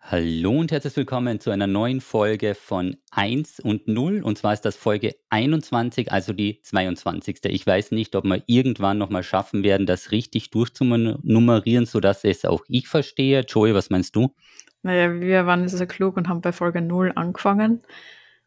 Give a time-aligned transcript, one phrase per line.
[0.00, 4.22] Hallo und herzlich willkommen zu einer neuen Folge von 1 und 0.
[4.22, 7.40] Und zwar ist das Folge 21, also die 22.
[7.44, 12.64] Ich weiß nicht, ob wir irgendwann nochmal schaffen werden, das richtig durchzunummerieren, sodass es auch
[12.68, 13.40] ich verstehe.
[13.40, 14.34] Joey, was meinst du?
[14.82, 17.82] Naja, wir waren so klug und haben bei Folge 0 angefangen.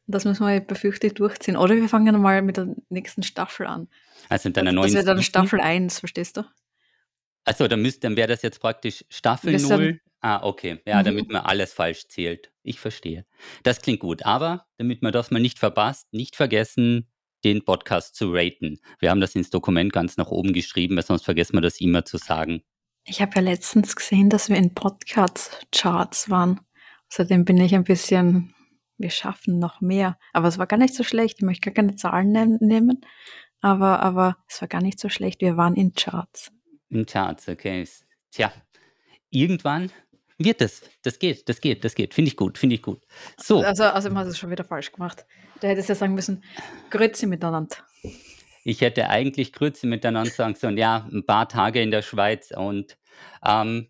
[0.07, 1.57] Das müssen wir befürchte durchziehen.
[1.57, 3.87] Oder wir fangen mal mit der nächsten Staffel an.
[4.29, 5.21] Also in deiner Das neuen wäre dann?
[5.21, 6.43] Staffel 1, verstehst du?
[7.43, 9.99] Also dann, müsst- dann wäre das jetzt praktisch Staffel Wir sind- 0.
[10.21, 10.79] Ah, okay.
[10.85, 11.03] Ja, Mhm.
[11.05, 12.51] damit man alles falsch zählt.
[12.63, 13.25] Ich verstehe.
[13.63, 14.23] Das klingt gut.
[14.25, 17.07] Aber damit man das mal nicht verpasst, nicht vergessen,
[17.43, 18.79] den Podcast zu raten.
[18.99, 22.05] Wir haben das ins Dokument ganz nach oben geschrieben, weil sonst vergessen wir das immer
[22.05, 22.61] zu sagen.
[23.03, 26.59] Ich habe ja letztens gesehen, dass wir in Podcast-Charts waren.
[27.09, 28.53] Seitdem bin ich ein bisschen,
[28.99, 30.19] wir schaffen noch mehr.
[30.33, 31.37] Aber es war gar nicht so schlecht.
[31.39, 33.01] Ich möchte gar keine Zahlen nen- nehmen.
[33.61, 35.41] Aber, aber es war gar nicht so schlecht.
[35.41, 36.51] Wir waren in Charts.
[36.89, 37.87] In Charts, okay.
[38.31, 38.51] Tja,
[39.31, 39.91] irgendwann
[40.43, 40.81] wird das.
[41.03, 42.13] Das geht, das geht, das geht.
[42.13, 43.01] Finde ich gut, finde ich gut.
[43.37, 45.25] So, Also, also man hat es schon wieder falsch gemacht.
[45.59, 46.43] Da hätte es ja sagen müssen,
[46.89, 47.75] Grüezi miteinander.
[48.63, 52.97] ich hätte eigentlich Grüße miteinander sagen sollen, ja, ein paar Tage in der Schweiz und
[53.45, 53.87] ähm,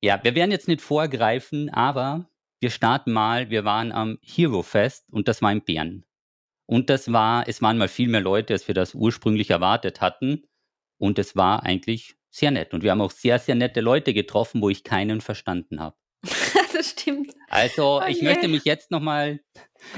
[0.00, 2.28] ja, wir werden jetzt nicht vorgreifen, aber
[2.60, 6.04] wir starten mal, wir waren am Hero Fest und das war in Bern.
[6.66, 10.44] Und das war, es waren mal viel mehr Leute, als wir das ursprünglich erwartet hatten.
[10.98, 12.74] Und es war eigentlich sehr nett.
[12.74, 15.96] Und wir haben auch sehr, sehr nette Leute getroffen, wo ich keinen verstanden habe.
[16.72, 17.32] das stimmt.
[17.48, 19.40] Also, Oh ich möchte mich jetzt nochmal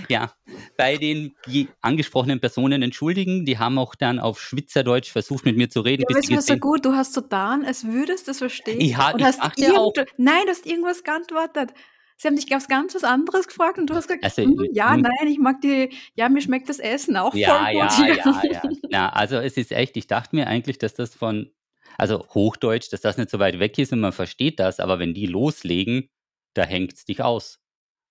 [0.08, 0.32] ja,
[0.76, 1.34] bei den
[1.80, 3.44] angesprochenen Personen entschuldigen.
[3.46, 6.42] Die haben auch dann auf Schweizerdeutsch versucht, mit mir zu reden, Ja, aber es war
[6.42, 8.80] so gut, du hast so getan, als würdest du es verstehen.
[8.80, 9.92] Ich ha- und ich hast dachte auch.
[10.16, 11.72] Nein, du hast irgendwas geantwortet.
[12.16, 14.94] Sie haben dich ganz, ganz was anderes gefragt und du hast gesagt, Also, "Hm, ja,
[14.94, 15.02] hm.
[15.02, 18.16] nein, ich mag die, ja, mir schmeckt das Essen auch Ja, voll ja, gut.
[18.16, 18.62] ja, ja.
[18.90, 21.50] Na, also es ist echt, ich dachte mir eigentlich, dass das von,
[21.98, 25.14] also Hochdeutsch, dass das nicht so weit weg ist und man versteht das, aber wenn
[25.14, 26.08] die loslegen,
[26.54, 27.60] da hängt es dich aus.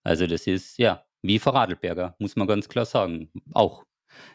[0.04, 3.32] Also das ist, ja, wie Vorarlberger, muss man ganz klar sagen.
[3.54, 3.84] Auch.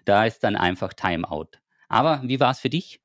[0.05, 1.51] Da ist dann einfach Timeout.
[1.89, 3.01] Aber wie war es für dich?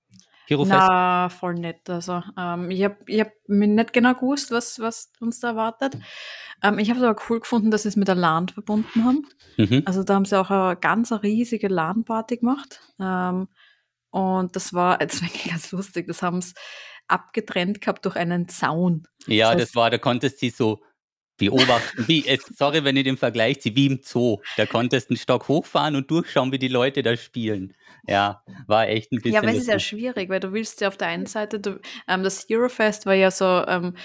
[0.48, 0.78] Hirofest?
[0.78, 1.90] Na, voll nett.
[1.90, 5.98] Also, ähm, ich habe ich hab mir nicht genau gewusst, was, was uns da erwartet.
[6.64, 9.28] Ähm, ich habe es aber cool gefunden, dass sie es mit der LAN verbunden haben.
[9.58, 9.84] Mhm.
[9.86, 12.82] Also da haben sie auch eine ganz riesige LAN-Party gemacht.
[13.00, 13.50] Ähm,
[14.18, 16.54] und das war, das war ganz lustig, das haben sie
[17.08, 19.04] abgetrennt gehabt durch einen Zaun.
[19.28, 20.82] Ja, das das war, da konntest du sie so
[21.38, 24.38] beobachten, wie, es, sorry, wenn ich den Vergleich ziehe, wie im Zoo.
[24.58, 27.76] Da konntest du einen Stock hochfahren und durchschauen, wie die Leute da spielen.
[28.08, 29.34] Ja, war echt ein bisschen.
[29.34, 31.80] Ja, aber es ist ja schwierig, weil du willst ja auf der einen Seite, du,
[32.08, 33.96] ähm, das Eurofest war ja so, ähm,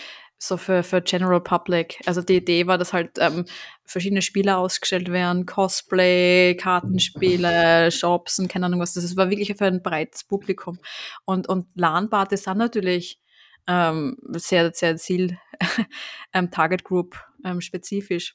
[0.43, 2.01] so für, für General Public.
[2.05, 3.45] Also die Idee war, dass halt ähm,
[3.85, 8.95] verschiedene Spiele ausgestellt werden, Cosplay, Kartenspiele, Shops und keine Ahnung was.
[8.95, 10.81] Das war wirklich für ein breites Publikum.
[11.25, 13.21] Und, und LAN-Partys sind natürlich
[13.69, 15.39] ähm, sehr, sehr Ziel,
[16.33, 18.35] ähm, Target Group ähm, spezifisch.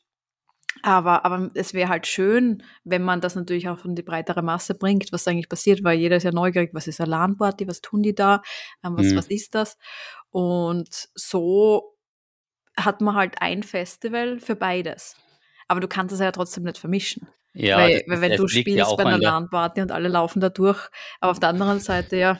[0.84, 4.76] Aber, aber es wäre halt schön, wenn man das natürlich auch in die breitere Masse
[4.76, 8.02] bringt, was eigentlich passiert, weil jeder ist ja neugierig, was ist eine LAN-Party, was tun
[8.02, 8.42] die da,
[8.86, 9.18] ähm, was, Mhm.
[9.18, 9.78] was ist das?
[10.30, 11.97] Und so
[12.78, 15.16] hat man halt ein Festival für beides.
[15.68, 17.28] Aber du kannst es ja trotzdem nicht vermischen.
[17.54, 20.50] Ja, weil, weil wenn du ja spielst auch bei einer LAN-Party und alle laufen da
[20.50, 20.90] durch,
[21.20, 22.40] aber auf der anderen Seite, ja,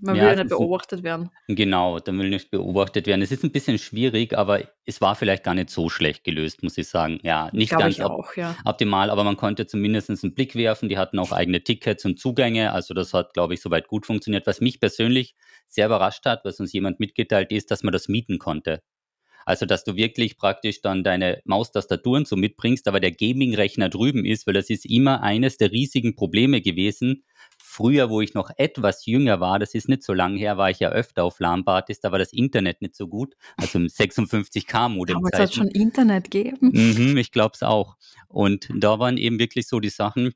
[0.00, 1.30] man Ja, will ja nicht beobachtet werden.
[1.48, 3.22] Genau, da will nicht beobachtet werden.
[3.22, 6.76] Es ist ein bisschen schwierig, aber es war vielleicht gar nicht so schlecht gelöst, muss
[6.76, 7.18] ich sagen.
[7.22, 8.56] Ja, nicht Glaube ganz op auch, ja.
[8.64, 10.88] optimal, aber man konnte zumindest einen Blick werfen.
[10.88, 12.72] Die hatten auch eigene Tickets und Zugänge.
[12.72, 14.46] Also das hat, glaube ich, soweit gut funktioniert.
[14.46, 15.34] Was mich persönlich
[15.68, 18.82] sehr überrascht hat, was uns jemand mitgeteilt ist, dass man das mieten konnte.
[19.46, 24.46] Also, dass du wirklich praktisch dann deine Maustastaturen so mitbringst, aber der Gaming-Rechner drüben ist,
[24.46, 27.24] weil das ist immer eines der riesigen Probleme gewesen.
[27.56, 30.80] Früher, wo ich noch etwas jünger war, das ist nicht so lange her, war ich
[30.80, 35.14] ja öfter auf LAN-Partys, da war das Internet nicht so gut, also im 56K-Modem.
[35.14, 36.72] Damals hat es schon Internet gegeben.
[36.72, 37.96] Mhm, ich glaube es auch.
[38.28, 40.32] Und da waren eben wirklich so die Sachen,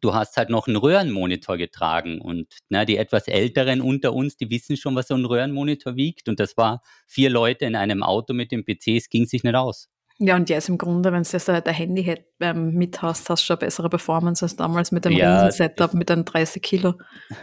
[0.00, 4.50] du hast halt noch einen Röhrenmonitor getragen und na, die etwas Älteren unter uns, die
[4.50, 6.28] wissen schon, was so ein Röhrenmonitor wiegt.
[6.28, 9.88] Und das war vier Leute in einem Auto mit den PCs, ging sich nicht aus.
[10.18, 13.42] Ja, und jetzt im Grunde, wenn du jetzt dein Handy hätt, ähm, mit hast, hast
[13.42, 16.94] du schon eine bessere Performance als damals mit dem Ja, Riesen-Setup mit den 30 Kilo.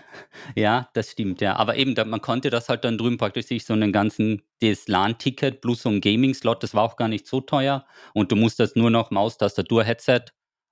[0.56, 1.56] Ja, das stimmt, ja.
[1.56, 4.88] Aber eben, da, man konnte das halt dann drüben praktisch sich so einen ganzen, das
[4.88, 7.86] LAN-Ticket plus so ein Gaming-Slot, das war auch gar nicht so teuer.
[8.14, 10.26] Und du musstest nur noch Maus, Tastatur, Headset.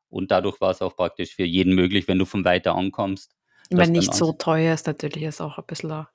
[0.09, 3.36] Und dadurch war es auch praktisch für jeden möglich, wenn du von weiter ankommst.
[3.69, 6.06] Ich meine, nicht so teuer ist natürlich jetzt auch ein bisschen.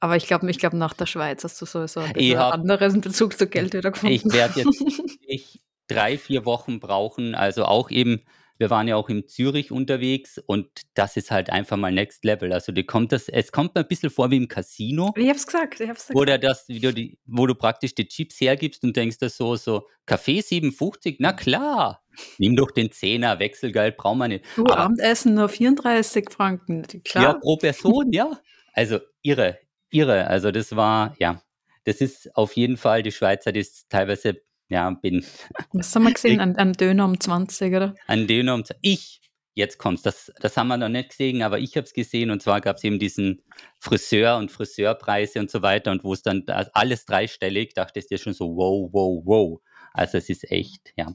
[0.00, 3.00] Aber ich glaube, ich glaub, nach der Schweiz hast du sowieso ein bisschen hab- anderen
[3.00, 4.14] Bezug zu Geld wieder gefunden.
[4.14, 4.80] Ich werde jetzt
[5.26, 8.22] ich drei, vier Wochen brauchen, also auch eben
[8.58, 12.52] wir waren ja auch in Zürich unterwegs und das ist halt einfach mal Next Level.
[12.52, 15.14] Also die kommt das, es kommt mir ein bisschen vor wie im Casino.
[15.16, 16.18] Ich hab's gesagt, ich hab's gesagt.
[16.18, 19.86] Wo, das, wo, die, wo du praktisch die Chips hergibst und denkst das so, so,
[20.06, 22.02] Kaffee 57, na klar,
[22.38, 24.44] nimm doch den Zehner, Wechselgeld brauchen wir nicht.
[24.56, 27.24] Du, Aber, Abendessen nur 34 Franken, klar.
[27.24, 28.40] Ja, pro Person, ja.
[28.72, 29.58] Also irre,
[29.90, 30.26] irre.
[30.26, 31.42] Also das war, ja,
[31.84, 35.24] das ist auf jeden Fall, die Schweizer, die ist teilweise ja, bin.
[35.72, 36.40] Was haben wir gesehen?
[36.40, 37.94] Ein, ein Döner um 20, oder?
[38.06, 38.78] Ein Döner um 20.
[38.82, 39.20] Ich,
[39.54, 42.42] jetzt kommt's, das, das haben wir noch nicht gesehen, aber ich habe es gesehen und
[42.42, 43.42] zwar gab es eben diesen
[43.78, 46.44] Friseur und Friseurpreise und so weiter und wo es dann
[46.74, 49.60] alles dreistellig, dachte ich dir schon so, wow, wow, wow.
[49.92, 51.12] Also es ist echt, ja.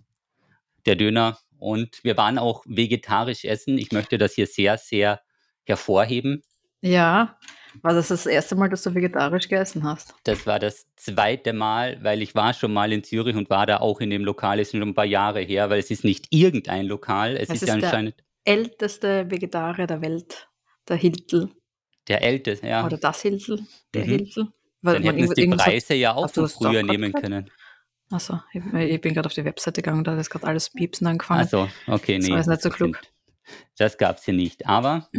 [0.86, 3.78] Der Döner und wir waren auch vegetarisch essen.
[3.78, 5.22] Ich möchte das hier sehr, sehr
[5.64, 6.44] hervorheben.
[6.82, 7.40] Ja,
[7.82, 10.14] war das das erste Mal, dass du vegetarisch gegessen hast?
[10.24, 13.78] Das war das zweite Mal, weil ich war schon mal in Zürich und war da
[13.78, 16.86] auch in dem Lokal, ist schon ein paar Jahre her, weil es ist nicht irgendein
[16.86, 18.16] Lokal, es, es ist, ist anscheinend...
[18.46, 20.50] Der älteste Vegetarier der Welt,
[20.88, 21.50] der Hiltl.
[22.08, 22.86] Der älteste, ja.
[22.86, 24.10] Oder das Hiltl, der mhm.
[24.10, 24.48] Hiltl.
[24.82, 27.50] Weil Dann hätten die Preise ja auch von früher nehmen können.
[28.12, 31.40] Achso, ich, ich, bin gerade auf die Webseite gegangen, da ist gerade alles Piepsen angefangen.
[31.40, 32.30] Also, okay, nee.
[32.30, 33.02] Das war jetzt nicht so klug.
[33.78, 35.10] Das gab es hier nicht, aber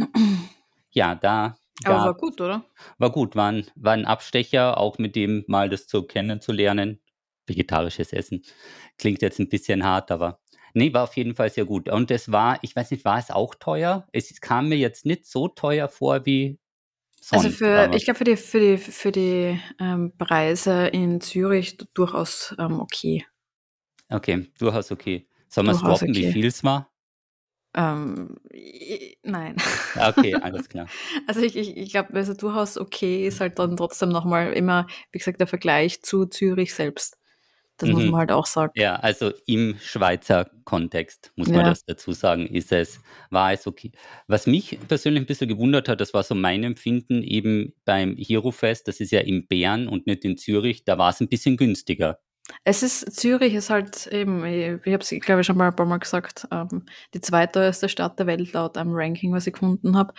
[0.91, 2.65] ja, da aber war gut, oder?
[2.97, 7.01] War gut, war ein, war ein Abstecher, auch mit dem mal das zu kennenzulernen.
[7.47, 8.43] Vegetarisches Essen.
[8.97, 10.39] Klingt jetzt ein bisschen hart, aber
[10.73, 11.89] nee, war auf jeden Fall sehr gut.
[11.89, 14.07] Und es war, ich weiß nicht, war es auch teuer?
[14.11, 16.59] Es kam mir jetzt nicht so teuer vor wie
[17.19, 17.45] sonst.
[17.45, 22.55] Also für, ich glaube für die, für die, für die ähm, Preise in Zürich durchaus
[22.57, 23.25] ähm, okay.
[24.09, 25.27] Okay, durchaus okay.
[25.47, 26.27] Sollen wir es droppen, okay.
[26.27, 26.91] wie viel es war?
[27.75, 28.37] Ähm,
[29.23, 29.57] nein.
[29.99, 30.87] Okay, alles klar.
[31.27, 35.19] also ich, ich, ich glaube, also durchaus okay ist halt dann trotzdem nochmal immer, wie
[35.19, 37.17] gesagt, der Vergleich zu Zürich selbst.
[37.77, 37.95] Das mhm.
[37.95, 38.71] muss man halt auch sagen.
[38.75, 41.63] Ja, also im Schweizer Kontext, muss man ja.
[41.65, 43.91] das dazu sagen, ist es, war es okay.
[44.27, 48.51] Was mich persönlich ein bisschen gewundert hat, das war so mein Empfinden, eben beim Hero
[48.51, 51.57] Fest, das ist ja in Bern und nicht in Zürich, da war es ein bisschen
[51.57, 52.19] günstiger.
[52.63, 55.85] Es ist, Zürich ist halt eben, ich habe es, glaube ich, schon mal ein paar
[55.85, 60.13] Mal gesagt, ähm, die zweiteuerste Stadt der Welt laut einem Ranking, was ich gefunden habe.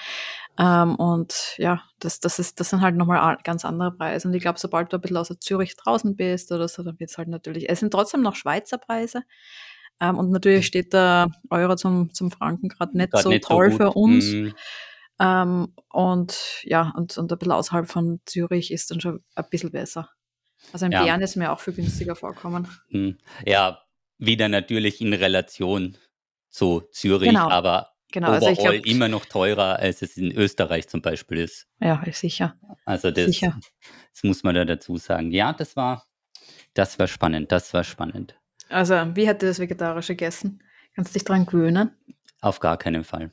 [0.59, 4.27] Ähm, und ja, das, das, ist, das sind halt nochmal ganz andere Preise.
[4.27, 7.11] Und ich glaube, sobald du ein bisschen außer Zürich draußen bist oder so, dann wird
[7.11, 9.23] es halt natürlich, es sind trotzdem noch Schweizer Preise.
[10.01, 13.71] Ähm, und natürlich steht der Euro zum, zum Franken gerade nicht grad so nicht toll
[13.71, 14.27] so für uns.
[14.27, 14.55] Mhm.
[15.19, 19.71] Ähm, und ja, und, und ein bisschen außerhalb von Zürich ist dann schon ein bisschen
[19.71, 20.11] besser.
[20.73, 21.05] Also ein ja.
[21.05, 22.69] Bären ist mir auch viel günstiger vorkommen.
[22.89, 23.19] Hm.
[23.45, 23.83] Ja,
[24.19, 25.97] wieder natürlich in Relation
[26.49, 27.51] zu Zürich, genau.
[27.51, 31.39] aber genau, also overall also glaub, immer noch teurer, als es in Österreich zum Beispiel
[31.39, 31.69] ist.
[31.81, 32.57] Ja, sicher.
[32.85, 33.59] Also das, sicher.
[34.13, 35.31] das muss man da dazu sagen.
[35.33, 36.07] Ja, das war,
[36.75, 38.39] das war spannend, das war spannend.
[38.69, 40.63] Also, wie hat dir das Vegetarische gegessen?
[40.95, 41.91] Kannst du dich daran gewöhnen?
[42.41, 43.31] Auf gar keinen Fall.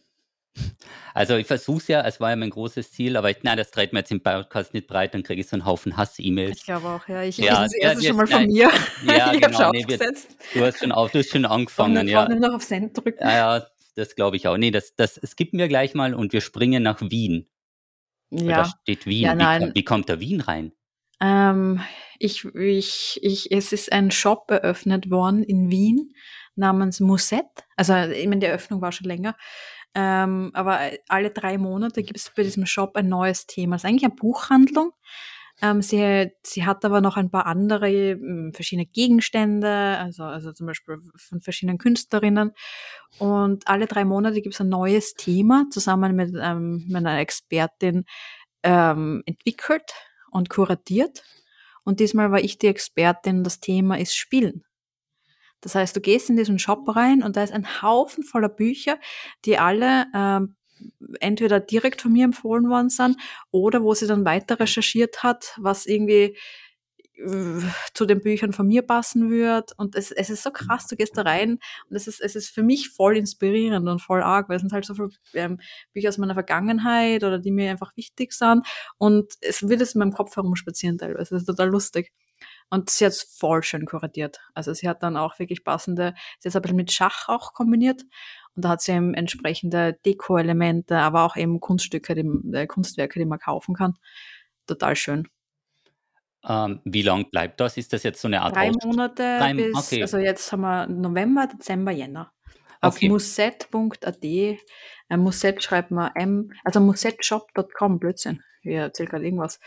[1.14, 3.72] Also ich versuche es ja, es war ja mein großes Ziel, aber ich, nein, das
[3.72, 6.58] dreht mir jetzt im Podcast nicht breit, dann kriege ich so einen Haufen Hass-E-Mails.
[6.58, 7.24] Ich glaube auch, ja.
[7.24, 8.72] Ich ja, lese ja, schon mal von nein, mir.
[9.06, 9.72] Ja, genau.
[9.72, 12.28] Nee, wir, du hast schon auf, du hast schon angefangen, ja.
[12.28, 13.24] nur noch auf Send drücken.
[13.24, 14.58] Ja, ja das glaube ich auch.
[14.58, 17.48] Nee, das, das skippen wir gleich mal und wir springen nach Wien.
[18.32, 18.64] Ja.
[18.64, 19.24] Da steht Wien.
[19.24, 19.62] Ja, nein.
[19.62, 20.72] Wie, kommt, wie kommt da Wien rein?
[21.22, 21.82] Ähm,
[22.20, 26.14] ich, ich, ich, es ist ein Shop eröffnet worden in Wien
[26.56, 27.64] namens Musette.
[27.76, 29.36] Also, ich meine, die Eröffnung war schon länger.
[29.95, 33.75] Ähm, aber alle drei Monate gibt es bei diesem Shop ein neues Thema.
[33.75, 34.92] Es ist eigentlich eine Buchhandlung.
[35.62, 40.68] Ähm, sie, sie hat aber noch ein paar andere ähm, verschiedene Gegenstände, also, also zum
[40.68, 42.51] Beispiel von verschiedenen Künstlerinnen.
[43.20, 48.06] Und alle drei Monate gibt es ein neues Thema zusammen mit ähm, meiner Expertin
[48.63, 49.94] ähm, entwickelt
[50.32, 51.24] und kuratiert.
[51.84, 54.63] Und diesmal war ich die Expertin, das Thema ist Spielen.
[55.63, 59.00] Das heißt, du gehst in diesen Shop rein und da ist ein Haufen voller Bücher,
[59.46, 60.55] die alle ähm,
[61.20, 63.17] entweder direkt von mir empfohlen worden sind
[63.51, 66.38] oder wo sie dann weiter recherchiert hat, was irgendwie
[67.15, 67.62] äh,
[67.93, 69.72] zu den Büchern von mir passen wird.
[69.77, 72.50] Und es, es ist so krass, du gehst da rein und es ist, es ist
[72.50, 75.60] für mich voll inspirierend und voll arg, weil es sind halt so viele ähm,
[75.93, 78.65] Bücher aus meiner Vergangenheit oder die mir einfach wichtig sind.
[78.98, 81.36] Und es wird es in meinem Kopf herumspazieren teilweise.
[81.36, 82.12] Das ist total lustig.
[82.74, 84.39] Und sie hat es voll schön kuratiert.
[84.56, 87.53] Also sie hat dann auch wirklich passende, sie hat es ein bisschen mit Schach auch
[87.53, 88.01] kombiniert.
[88.56, 93.25] Und da hat sie eben entsprechende Deko-Elemente, aber auch eben Kunststücke, die, äh, Kunstwerke, die
[93.25, 93.94] man kaufen kann.
[94.65, 95.27] Total schön.
[96.50, 97.77] Ähm, wie lang bleibt das?
[97.77, 100.01] Ist das jetzt so eine Art Drei Aus Monate Drei, bis, okay.
[100.01, 102.34] also jetzt haben wir November, Dezember, Jänner.
[102.82, 103.08] Auf okay.
[103.08, 104.24] musset.at.
[104.24, 104.58] Äh,
[105.12, 108.42] Musset schreibt man M, also mussetshop.com, Blödsinn.
[108.63, 109.60] Ich erzähle gerade irgendwas.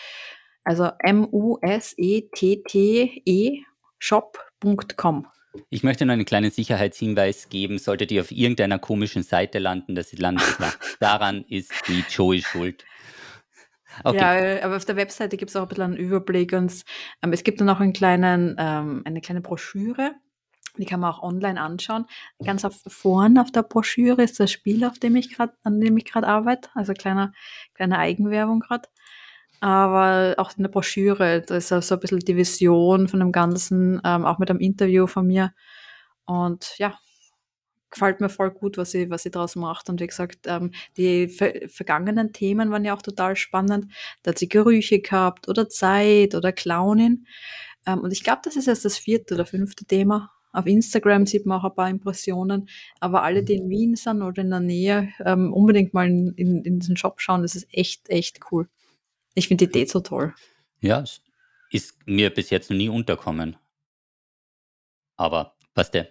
[0.66, 1.62] Also M-U-S-E-T-T-E
[4.00, 5.26] shop.com.
[5.70, 7.78] Ich möchte noch einen kleinen Sicherheitshinweis geben.
[7.78, 10.44] Solltet ihr auf irgendeiner komischen Seite landen, dass ihr landet,
[11.00, 12.84] daran ist die Joey schuld.
[14.02, 14.56] Okay.
[14.56, 16.84] Ja, aber auf der Webseite gibt es auch ein bisschen einen Überblick und
[17.22, 20.16] ähm, es gibt dann auch einen kleinen, ähm, eine kleine Broschüre,
[20.76, 22.06] die kann man auch online anschauen.
[22.44, 25.96] Ganz auf, vorn auf der Broschüre ist das Spiel, auf dem ich grad, an dem
[25.96, 27.32] ich gerade arbeite, also kleine,
[27.74, 28.88] kleine Eigenwerbung gerade.
[29.60, 34.00] Aber auch in der Broschüre, da ist so ein bisschen die Vision von dem Ganzen,
[34.04, 35.52] ähm, auch mit einem Interview von mir.
[36.26, 36.98] Und ja,
[37.90, 39.88] gefällt mir voll gut, was sie, was sie daraus macht.
[39.88, 43.92] Und wie gesagt, ähm, die ver vergangenen Themen waren ja auch total spannend.
[44.22, 47.26] Da hat sie Gerüche gehabt oder Zeit oder Clownin.
[47.86, 50.30] Ähm, und ich glaube, das ist jetzt das vierte oder fünfte Thema.
[50.52, 52.68] Auf Instagram sieht man auch ein paar Impressionen.
[53.00, 56.62] Aber alle, die in Wien sind oder in der Nähe, ähm, unbedingt mal in, in,
[56.64, 57.42] in diesen Shop schauen.
[57.42, 58.68] Das ist echt, echt cool.
[59.36, 60.34] Ich finde die Idee so toll.
[60.80, 61.04] Ja,
[61.70, 63.56] ist mir bis jetzt noch nie unterkommen.
[65.16, 66.08] Aber was der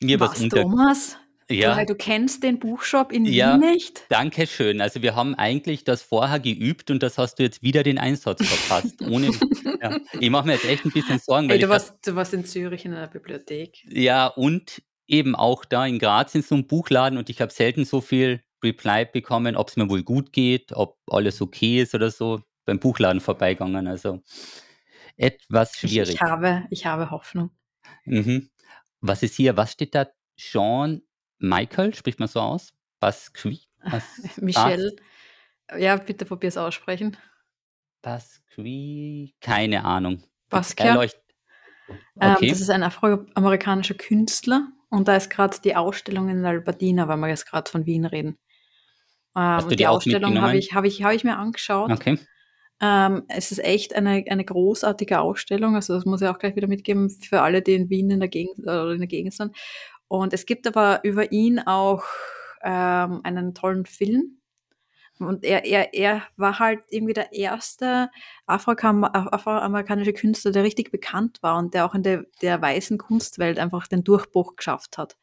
[0.00, 1.16] mir was, was unter Thomas?
[1.50, 1.78] Ja.
[1.80, 4.04] Du, du kennst den Buchshop in ja, Wien nicht?
[4.08, 4.80] Danke schön.
[4.80, 8.46] Also wir haben eigentlich das vorher geübt und das hast du jetzt wieder den Einsatz
[8.46, 9.02] verpasst.
[9.02, 9.30] Ohne,
[9.82, 9.98] ja.
[10.20, 11.48] Ich mache mir jetzt echt ein bisschen Sorgen.
[11.48, 13.84] Weil Ey, du, warst, hab, du warst in Zürich in einer Bibliothek.
[13.90, 17.84] Ja, und eben auch da in Graz in so einem Buchladen und ich habe selten
[17.84, 22.10] so viel Reply bekommen, ob es mir wohl gut geht, ob alles okay ist oder
[22.10, 22.40] so.
[22.64, 23.86] Beim Buchladen vorbeigegangen.
[23.86, 24.22] Also
[25.16, 26.10] etwas schwierig.
[26.10, 27.50] Ich, ich habe, ich habe Hoffnung.
[28.04, 28.50] Mhm.
[29.00, 29.56] Was ist hier?
[29.56, 30.06] Was steht da?
[30.36, 31.02] Jean
[31.38, 32.72] Michael, spricht man so aus?
[33.00, 33.60] Basqui?
[33.88, 34.04] Bas
[34.38, 34.96] Michel.
[35.76, 37.16] Ja, bitte probier es aussprechen.
[38.02, 40.22] Basqui, keine Ahnung.
[40.50, 41.14] Basquiat.
[41.88, 42.46] Ähm, okay.
[42.46, 47.18] Ähm, das ist ein afroamerikanischer Künstler und da ist gerade die Ausstellung in Albadina, weil
[47.18, 48.38] wir jetzt gerade von Wien reden.
[49.36, 51.90] Ähm, und die, die Ausstellung habe ich, hab ich, hab ich mir angeschaut.
[51.90, 52.18] Okay.
[52.80, 55.74] Ähm, es ist echt eine, eine großartige Ausstellung.
[55.74, 58.28] Also das muss ich auch gleich wieder mitgeben für alle, die in Wien in der
[58.28, 59.56] Gegend, äh, in der Gegend sind.
[60.08, 62.04] Und es gibt aber über ihn auch
[62.62, 64.38] ähm, einen tollen Film.
[65.18, 68.10] Und er, er, er war halt irgendwie der erste
[68.46, 73.86] afroamerikanische Künstler, der richtig bekannt war und der auch in der, der weißen Kunstwelt einfach
[73.86, 75.16] den Durchbruch geschafft hat.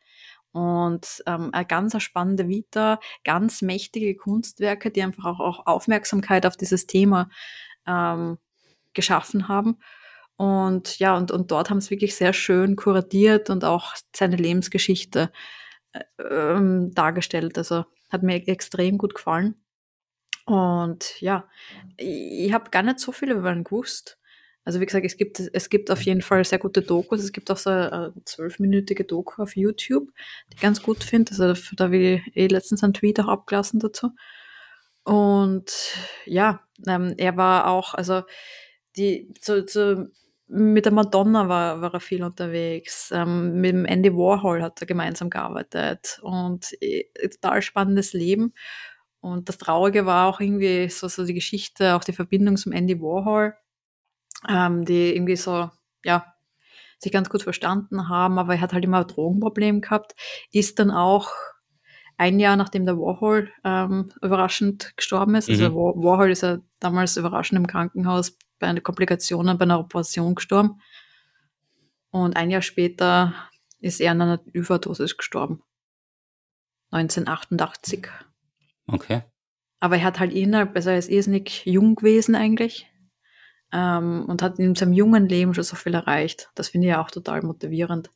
[0.51, 6.57] Und ähm, eine ganz spannende Vita, ganz mächtige Kunstwerke, die einfach auch, auch Aufmerksamkeit auf
[6.57, 7.29] dieses Thema
[7.87, 8.37] ähm,
[8.93, 9.77] geschaffen haben.
[10.35, 15.31] Und ja, und, und dort haben es wirklich sehr schön kuratiert und auch seine Lebensgeschichte
[15.93, 17.57] äh, ähm, dargestellt.
[17.57, 19.63] Also hat mir extrem gut gefallen.
[20.45, 21.47] Und ja,
[21.97, 24.17] ich, habe gar nicht so viel über ihn gewusst.
[24.63, 27.23] Also wie gesagt, es gibt, es gibt auf jeden Fall sehr gute Dokus.
[27.23, 30.09] Es gibt auch so eine zwölfminütige Doku auf YouTube,
[30.49, 31.31] die ich ganz gut finde.
[31.31, 34.11] Also da will ich eh letztens einen Tweet auch abgelassen dazu.
[35.03, 35.71] Und
[36.25, 38.21] ja, ähm, er war auch, also
[38.97, 40.05] die, so, so,
[40.47, 43.09] mit der Madonna war, war er viel unterwegs.
[43.11, 48.53] Ähm, mit dem Andy Warhol hat er gemeinsam gearbeitet und äh, total spannendes Leben.
[49.21, 52.99] Und das Traurige war auch irgendwie so, so die Geschichte, auch die Verbindung zum Andy
[53.01, 53.55] Warhol
[54.47, 55.69] ähm, die irgendwie so,
[56.03, 56.25] ja,
[56.99, 60.13] sich ganz gut verstanden haben, aber er hat halt immer ein Drogenproblem gehabt,
[60.51, 61.31] ist dann auch
[62.17, 65.49] ein Jahr nachdem der Warhol ähm, überraschend gestorben ist.
[65.49, 66.03] Also mhm.
[66.03, 70.81] Warhol ist ja damals überraschend im Krankenhaus bei einer Komplikation, bei einer Operation gestorben.
[72.11, 73.33] Und ein Jahr später
[73.79, 75.63] ist er an einer Überdosis gestorben.
[76.91, 78.07] 1988.
[78.85, 79.23] Okay.
[79.79, 82.90] Aber er hat halt innerhalb, also er ist irrsinnig jung gewesen eigentlich
[83.73, 86.49] ähm, und hat in seinem jungen Leben schon so viel erreicht.
[86.55, 88.09] Das finde ich auch total motivierend.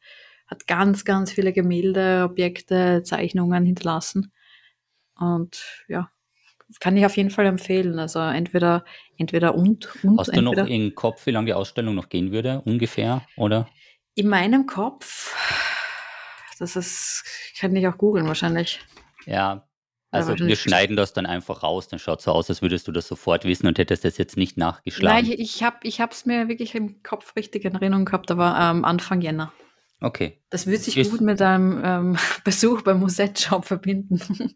[0.48, 4.32] Hat ganz, ganz viele Gemälde, Objekte, Zeichnungen hinterlassen.
[5.18, 6.10] Und ja,
[6.80, 8.00] kann ich auf jeden Fall empfehlen.
[8.00, 8.86] Also entweder,
[9.18, 10.20] entweder und, und.
[10.20, 10.64] Hast du entweder.
[10.64, 13.68] noch im Kopf, wie lange die Ausstellung noch gehen würde, ungefähr, oder?
[14.16, 15.36] In meinem Kopf,
[16.60, 17.24] das ist,
[17.60, 18.80] kann ich auch googeln wahrscheinlich.
[19.26, 19.65] Ja,
[20.16, 23.08] also wir schneiden das dann einfach raus, dann schaut so aus, als würdest du das
[23.08, 25.28] sofort wissen und hättest das jetzt nicht nachgeschlagen.
[25.28, 28.86] Nein, ich, ich habe es mir wirklich im Kopf richtig in Erinnerung gehabt, aber ähm,
[28.86, 29.52] Anfang Jänner.
[30.02, 30.40] Okay.
[30.50, 34.20] Das würde sich Ist, gut mit einem ähm, Besuch beim Musette-Shop verbinden.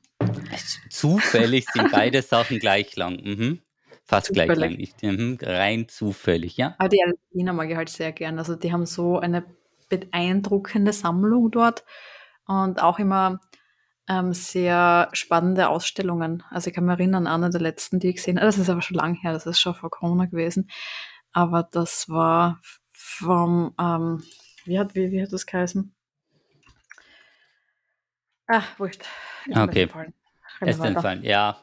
[0.90, 3.22] Zufällig sind beide Sachen gleich lang.
[3.24, 3.60] Mhm.
[4.04, 4.48] Fast zufällig.
[4.48, 4.80] gleich lang.
[4.80, 5.38] Ich, mhm.
[5.42, 6.76] Rein zufällig, ja.
[6.78, 8.38] Aber die Alpina mag ich halt sehr gern.
[8.38, 9.46] Also die haben so eine
[9.88, 11.84] beeindruckende Sammlung dort
[12.46, 13.40] und auch immer
[14.10, 16.44] ähm, sehr spannende Ausstellungen.
[16.50, 18.82] Also ich kann mich erinnern, eine der letzten, die ich gesehen habe, das ist aber
[18.82, 20.70] schon lang her, das ist schon vor Corona gewesen,
[21.32, 22.60] aber das war
[22.92, 24.24] vom, ähm,
[24.66, 25.96] wie, hat, wie, wie hat das geheißen?
[28.48, 29.04] Ah, wurscht.
[29.46, 29.88] Ist okay.
[30.62, 31.24] Ist entfallen.
[31.24, 31.62] Ja,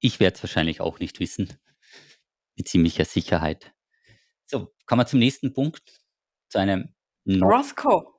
[0.00, 1.52] ich werde es wahrscheinlich auch nicht wissen.
[2.56, 3.74] Mit ziemlicher Sicherheit.
[4.46, 6.00] So, kommen wir zum nächsten Punkt.
[6.48, 6.94] Zu einem
[7.26, 8.13] Rothko.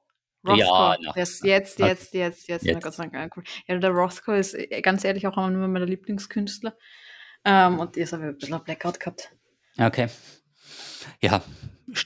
[0.46, 0.58] Rothko.
[0.58, 2.84] Ja, na, jetzt, jetzt, jetzt, jetzt, mir Jetzt.
[2.84, 3.34] Gott sei Dank.
[3.68, 6.76] Ja, der Rothko ist äh, ganz ehrlich auch einer meiner Lieblingskünstler.
[7.44, 9.32] Ähm, und jetzt habe ich ein bisschen Blackout gehabt.
[9.78, 10.08] Okay.
[11.22, 11.42] Ja,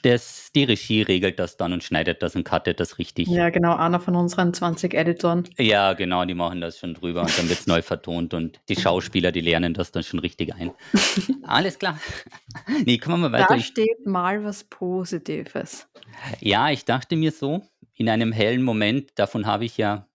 [0.04, 3.28] das, die Regie regelt das dann und schneidet das und cuttet das richtig.
[3.28, 5.48] Ja, genau, einer von unseren 20 Editoren.
[5.58, 8.76] Ja, genau, die machen das schon drüber und dann wird es neu vertont und die
[8.80, 10.72] Schauspieler, die lernen das dann schon richtig ein.
[11.44, 12.00] Alles klar.
[12.86, 13.56] Nee, kommen wir mal weiter.
[13.56, 15.88] Da steht mal was Positives.
[16.40, 17.64] ja, ich dachte mir so,
[18.00, 20.08] in einem hellen Moment, davon habe ich ja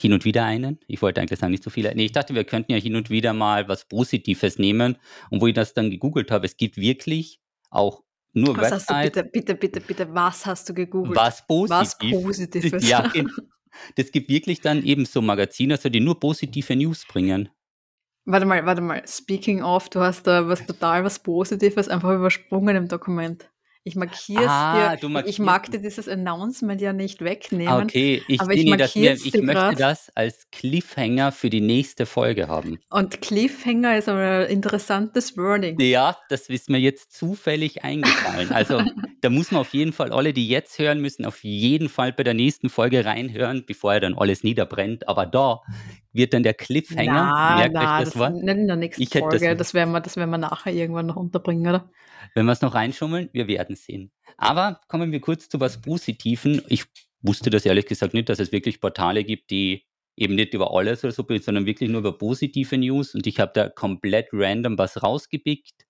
[0.00, 0.78] hin und wieder einen.
[0.86, 1.94] Ich wollte eigentlich sagen, nicht so viele.
[1.94, 4.96] Nee, ich dachte, wir könnten ja hin und wieder mal was Positives nehmen.
[5.28, 7.40] Und wo ich das dann gegoogelt habe, es gibt wirklich
[7.70, 11.16] auch nur Was hast du Websites, bitte, bitte, bitte, bitte, was hast du gegoogelt?
[11.16, 12.22] was Was positiv.
[12.22, 12.88] Positives.
[12.88, 13.12] Ja.
[13.96, 17.48] Das gibt wirklich dann eben so Magazine, also die nur positive News bringen.
[18.24, 19.02] Warte mal, warte mal.
[19.08, 23.50] Speaking of, du hast da was total was Positives einfach übersprungen im Dokument.
[23.84, 25.24] Ich markiere es Ah, dir.
[25.26, 27.82] Ich mag dir dieses Announcement ja nicht Ah, wegnehmen.
[27.82, 28.22] okay.
[28.28, 29.80] Ich, aber ich nee, das mir, ich möchte grad.
[29.80, 32.78] das als Cliffhanger für die nächste Folge haben.
[32.90, 35.80] Und Cliffhanger ist aber ein interessantes Wording.
[35.80, 38.52] Ja, das ist mir jetzt zufällig eingefallen.
[38.52, 38.82] Also,
[39.20, 42.22] da muss man auf jeden Fall, alle, die jetzt hören, müssen auf jeden Fall bei
[42.22, 45.08] der nächsten Folge reinhören, bevor er dann alles niederbrennt.
[45.08, 45.60] Aber da
[46.12, 49.14] wird dann der Cliffhanger, Na, merkt na, euch das das Wort, in der nächsten Ich
[49.14, 49.56] hätte das- Folge.
[49.56, 51.90] Das werden, wir, das werden wir nachher irgendwann noch unterbringen, oder?
[52.34, 54.12] wenn wir es noch reinschummeln, wir werden sehen.
[54.36, 56.62] Aber kommen wir kurz zu was Positiven.
[56.68, 56.84] Ich
[57.20, 59.84] wusste das ehrlich gesagt nicht, dass es wirklich Portale gibt, die
[60.16, 63.14] eben nicht über alles oder so sondern wirklich nur über positive News.
[63.14, 65.86] Und ich habe da komplett random was rausgepickt.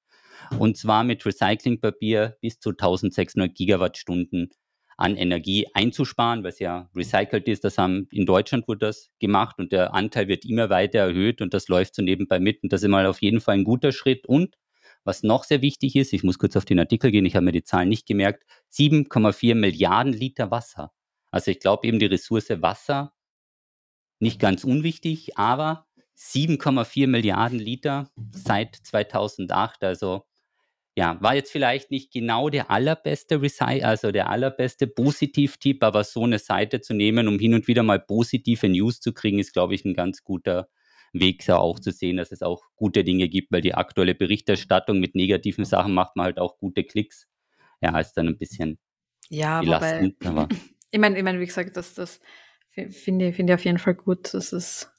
[0.59, 4.51] Und zwar mit Recyclingpapier bis zu 1600 Gigawattstunden
[4.97, 7.65] an Energie einzusparen, es ja recycelt ist.
[7.65, 11.55] Das haben in Deutschland wurde das gemacht und der Anteil wird immer weiter erhöht und
[11.55, 12.63] das läuft so nebenbei mit.
[12.63, 14.27] Und das ist mal auf jeden Fall ein guter Schritt.
[14.27, 14.57] Und
[15.05, 17.53] was noch sehr wichtig ist, ich muss kurz auf den Artikel gehen, ich habe mir
[17.53, 20.93] die Zahlen nicht gemerkt, 7,4 Milliarden Liter Wasser.
[21.31, 23.13] Also ich glaube eben die Ressource Wasser,
[24.21, 29.83] nicht ganz unwichtig, aber 7,4 Milliarden Liter seit 2008.
[29.83, 30.25] Also
[30.97, 36.25] ja, war jetzt vielleicht nicht genau der allerbeste Recy also der allerbeste Positivtipp, aber so
[36.25, 39.75] eine Seite zu nehmen, um hin und wieder mal positive News zu kriegen, ist, glaube
[39.75, 40.69] ich, ein ganz guter
[41.15, 44.99] Weg, da auch zu sehen, dass es auch gute Dinge gibt, weil die aktuelle Berichterstattung
[45.01, 47.27] mit negativen Sachen macht man halt auch gute Klicks.
[47.81, 48.79] Ja, ist dann ein bisschen
[49.29, 50.49] Ja, wobei, belastend, aber
[50.91, 52.21] ich meine, ich mein, wie gesagt, das, das
[52.71, 54.91] fi- finde ich, finde ich auf jeden Fall gut, dass, es,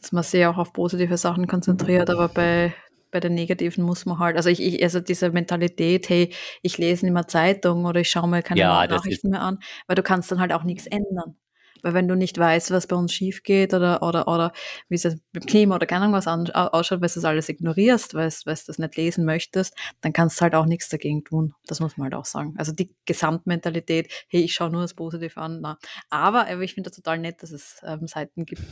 [0.00, 2.74] dass man sich auch auf positive Sachen konzentriert, aber bei,
[3.16, 7.06] bei den negativen muss man halt, also ich, ich also diese Mentalität, hey, ich lese
[7.06, 10.30] nicht mehr Zeitung oder ich schaue mir keine Ja, Nachrichten mehr an, weil du kannst
[10.30, 11.36] dann halt auch nichts ändern.
[11.82, 14.52] Weil wenn du nicht weißt, was bei uns schief geht oder, oder, oder
[14.88, 18.28] wie es mit Klima oder keine Ahnung was ausschaut, weil du das alles ignorierst, weil
[18.28, 21.54] du das nicht lesen möchtest, dann kannst du halt auch nichts dagegen tun.
[21.66, 22.54] Das muss man halt auch sagen.
[22.58, 25.60] Also die Gesamtmentalität, hey, ich schaue nur das Positive an.
[25.60, 25.78] Na.
[26.10, 28.62] Aber, aber ich finde das total nett, dass es ähm, Seiten gibt,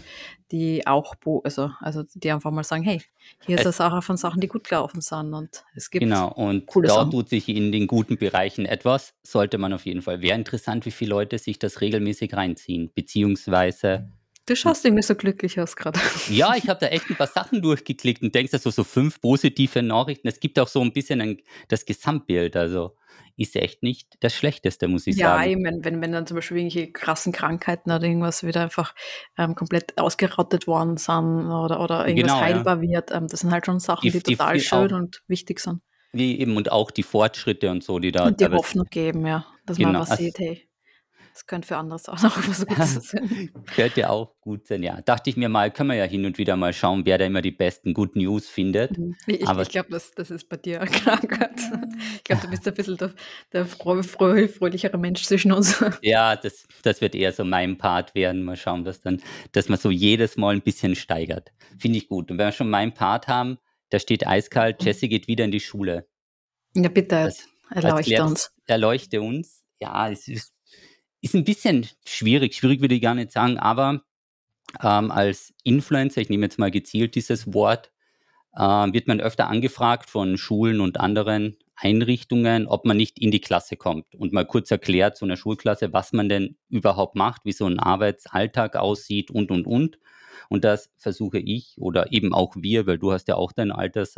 [0.52, 1.14] die auch,
[1.44, 3.02] also, also die einfach mal sagen, hey,
[3.46, 6.66] hier ist eine Sache von Sachen, die gut gelaufen sind und es gibt Genau, und
[6.66, 7.10] coole da Sachen.
[7.10, 10.20] tut sich in den guten Bereichen etwas, sollte man auf jeden Fall.
[10.20, 14.10] Wäre interessant, wie viele Leute sich das regelmäßig reinziehen, beziehungsweise,
[14.46, 15.98] Du schaust irgendwie so glücklich aus gerade.
[16.28, 19.82] ja, ich habe da echt ein paar Sachen durchgeklickt und denkst, so, so fünf positive
[19.82, 20.28] Nachrichten.
[20.28, 22.94] Es gibt auch so ein bisschen ein, das Gesamtbild, also
[23.38, 25.50] ist echt nicht das Schlechteste, muss ich Ja, sagen.
[25.50, 28.94] ich mein, wenn, wenn dann zum Beispiel irgendwelche krassen Krankheiten oder irgendwas wieder einfach
[29.38, 32.44] ähm, komplett ausgerottet worden sind oder, oder irgendwas Genau, ja.
[32.44, 35.58] heilbar wird, ähm, das sind halt schon Sachen, Die- die, total die schön und wichtig
[35.60, 35.80] sind.
[36.12, 39.46] Wie eben und auch die Fortschritte und so, die da und die Hoffnung geben, ja,
[39.64, 40.68] dass man Genau, was also- sieht, hey,
[41.34, 43.50] das könnte für andere auch noch was Gutes sein.
[43.74, 45.00] Könnte auch gut sein, ja.
[45.02, 47.42] Dachte ich mir mal, können wir ja hin und wieder mal schauen, wer da immer
[47.42, 48.96] die besten Good News findet.
[48.96, 49.16] Mhm.
[49.26, 51.60] Ich, ich, Aber- ich glaube, das, das ist bei dir eine Krankheit.
[52.16, 53.12] Ich glaube, du bist ein bisschen der,
[53.52, 55.84] der frö frö fröhlichere Mensch zwischen uns.
[56.02, 58.44] Ja, das, das wird eher so mein Part werden.
[58.44, 59.20] Mal schauen, was dann,
[59.52, 61.52] dass man so jedes Mal ein bisschen steigert.
[61.78, 62.30] Finde ich gut.
[62.30, 63.58] Und wenn wir schon meinen Part haben,
[63.90, 66.06] da steht eiskalt, Jesse geht wieder in die Schule.
[66.76, 68.52] Ja, bitte, Das- erleuchte uns.
[68.66, 69.62] Erleuchte uns.
[69.80, 70.53] Ja, es ist,
[71.24, 72.54] ist ein bisschen schwierig.
[72.54, 74.02] Schwierig würde ich gar nicht sagen, aber
[74.82, 77.90] ähm, als Influencer, ich nehme jetzt mal gezielt dieses Wort,
[78.54, 83.40] äh, wird man öfter angefragt von Schulen und anderen Einrichtungen, ob man nicht in die
[83.40, 87.52] Klasse kommt und mal kurz erklärt, so einer Schulklasse, was man denn überhaupt macht, wie
[87.52, 89.98] so ein Arbeitsalltag aussieht und, und, und.
[90.50, 94.16] Und das versuche ich oder eben auch wir, weil du hast ja auch deinen Alters,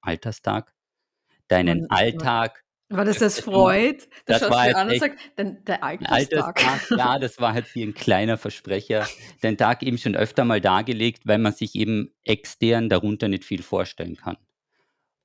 [0.00, 0.74] Alterstag,
[1.46, 3.98] deinen Alltag War das das Freud?
[4.24, 5.82] Das schaust war du jetzt an und denn der.
[5.84, 9.06] Alterstag, ja, das war halt hier ein kleiner Versprecher.
[9.42, 13.62] Den Tag eben schon öfter mal dargelegt, weil man sich eben extern darunter nicht viel
[13.62, 14.38] vorstellen kann.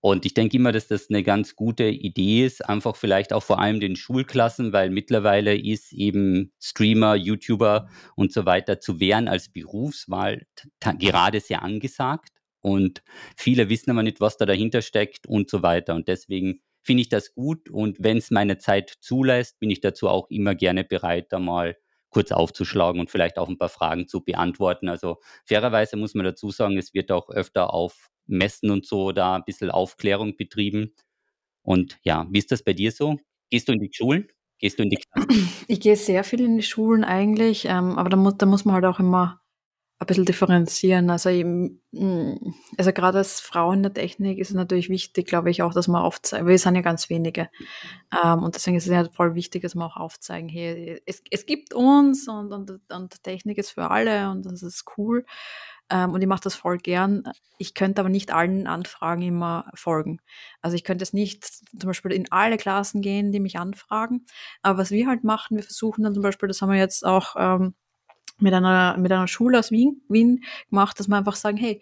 [0.06, 3.60] Und ich denke immer, dass das eine ganz gute Idee ist, einfach vielleicht auch vor
[3.60, 9.48] allem den Schulklassen, weil mittlerweile ist eben Streamer, YouTuber und so weiter zu wehren als
[9.48, 10.46] Berufswahl
[11.00, 12.34] gerade sehr angesagt.
[12.60, 13.02] Und
[13.38, 15.96] viele wissen aber nicht, was da dahinter steckt und so weiter.
[15.96, 17.70] Und deswegen finde ich das gut.
[17.70, 21.76] Und wenn es meine Zeit zulässt, bin ich dazu auch immer gerne bereit, da mal
[22.10, 24.88] kurz aufzuschlagen und vielleicht auch ein paar Fragen zu beantworten.
[24.88, 29.36] Also fairerweise muss man dazu sagen, es wird auch öfter auf Messen und so da
[29.36, 30.94] ein bisschen Aufklärung betrieben.
[31.64, 33.18] Und ja, wie ist das bei dir so?
[33.50, 34.28] Gehst du in die Schulen?
[34.60, 35.50] Gehst du in die Klassen?
[35.68, 38.76] Ich gehe sehr viel in die Schulen eigentlich, ähm, aber da muss, da muss man
[38.76, 39.43] halt auch immer
[40.04, 41.10] ein bisschen differenzieren.
[41.10, 45.62] Also, mm, also gerade als Frau in der Technik ist es natürlich wichtig, glaube ich,
[45.62, 47.50] auch, dass man aufzeigen, wir sind ja ganz wenige.
[48.24, 51.46] Ähm, und deswegen ist es ja voll wichtig, dass wir auch aufzeigen, hey, es, es
[51.46, 55.26] gibt uns und, und, und Technik ist für alle und das ist cool.
[55.90, 57.24] Ähm, und ich mache das voll gern.
[57.58, 60.20] Ich könnte aber nicht allen Anfragen immer folgen.
[60.62, 64.26] Also ich könnte jetzt nicht zum Beispiel in alle Klassen gehen, die mich anfragen.
[64.62, 67.36] Aber was wir halt machen, wir versuchen dann zum Beispiel, das haben wir jetzt auch
[67.38, 67.76] ähm,
[68.40, 71.82] mit, einer, mit einer Schule aus Wien, Wien gemacht, dass wir einfach sagen, hey,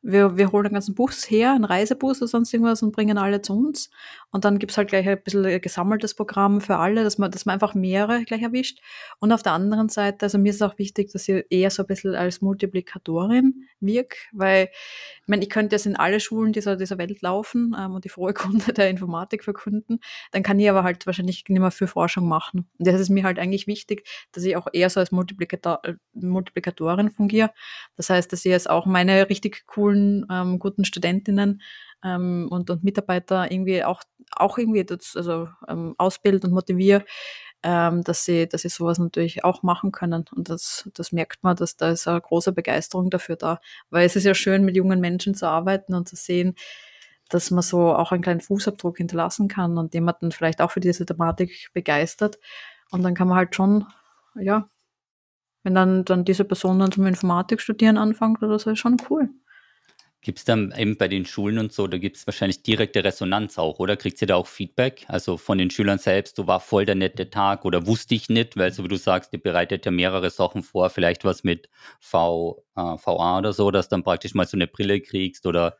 [0.00, 3.42] wir, wir holen den ganzen Bus her, einen Reisebus oder sonst irgendwas und bringen alle
[3.42, 3.90] zu uns.
[4.30, 7.46] Und dann gibt's halt gleich ein bisschen ein gesammeltes Programm für alle, dass man, dass
[7.46, 8.80] man einfach mehrere gleich erwischt.
[9.18, 11.86] Und auf der anderen Seite, also mir ist auch wichtig, dass ich eher so ein
[11.86, 16.98] bisschen als Multiplikatorin wirke, weil ich meine, ich könnte jetzt in alle Schulen dieser, dieser
[16.98, 20.00] Welt laufen ähm, und die frohe Kunde der Informatik verkunden.
[20.32, 22.68] Dann kann ich aber halt wahrscheinlich nicht mehr viel Forschung machen.
[22.78, 25.94] Und das ist mir halt eigentlich wichtig, dass ich auch eher so als Multiplikator, äh,
[26.14, 27.50] Multiplikatorin fungiere.
[27.96, 31.62] Das heißt, dass ich jetzt auch meine richtig coolen, ähm, guten Studentinnen
[32.04, 37.04] ähm, und, und Mitarbeiter irgendwie auch, auch irgendwie das, also, ähm, ausbilde und motiviere,
[37.62, 40.24] ähm, dass sie, dass sie sowas natürlich auch machen können.
[40.34, 43.60] Und das, das merkt man, dass da ist eine große Begeisterung dafür da.
[43.90, 46.54] Weil es ist ja schön, mit jungen Menschen zu arbeiten und zu sehen,
[47.30, 51.04] dass man so auch einen kleinen Fußabdruck hinterlassen kann und jemanden vielleicht auch für diese
[51.06, 52.38] Thematik begeistert.
[52.90, 53.86] Und dann kann man halt schon,
[54.36, 54.70] ja,
[55.64, 59.30] wenn dann, dann diese Person dann zum Informatik studieren anfängt oder so, ist schon cool.
[60.20, 63.56] Gibt es dann eben bei den Schulen und so, da gibt es wahrscheinlich direkte Resonanz
[63.56, 63.96] auch, oder?
[63.96, 65.04] Kriegt ihr da auch Feedback?
[65.06, 68.56] Also von den Schülern selbst, du war voll der nette Tag oder wusste ich nicht,
[68.56, 71.68] weil so wie du sagst, ihr bereitet ja mehrere Sachen vor, vielleicht was mit
[72.00, 75.78] v, äh, VA oder so, dass dann praktisch mal so eine Brille kriegst oder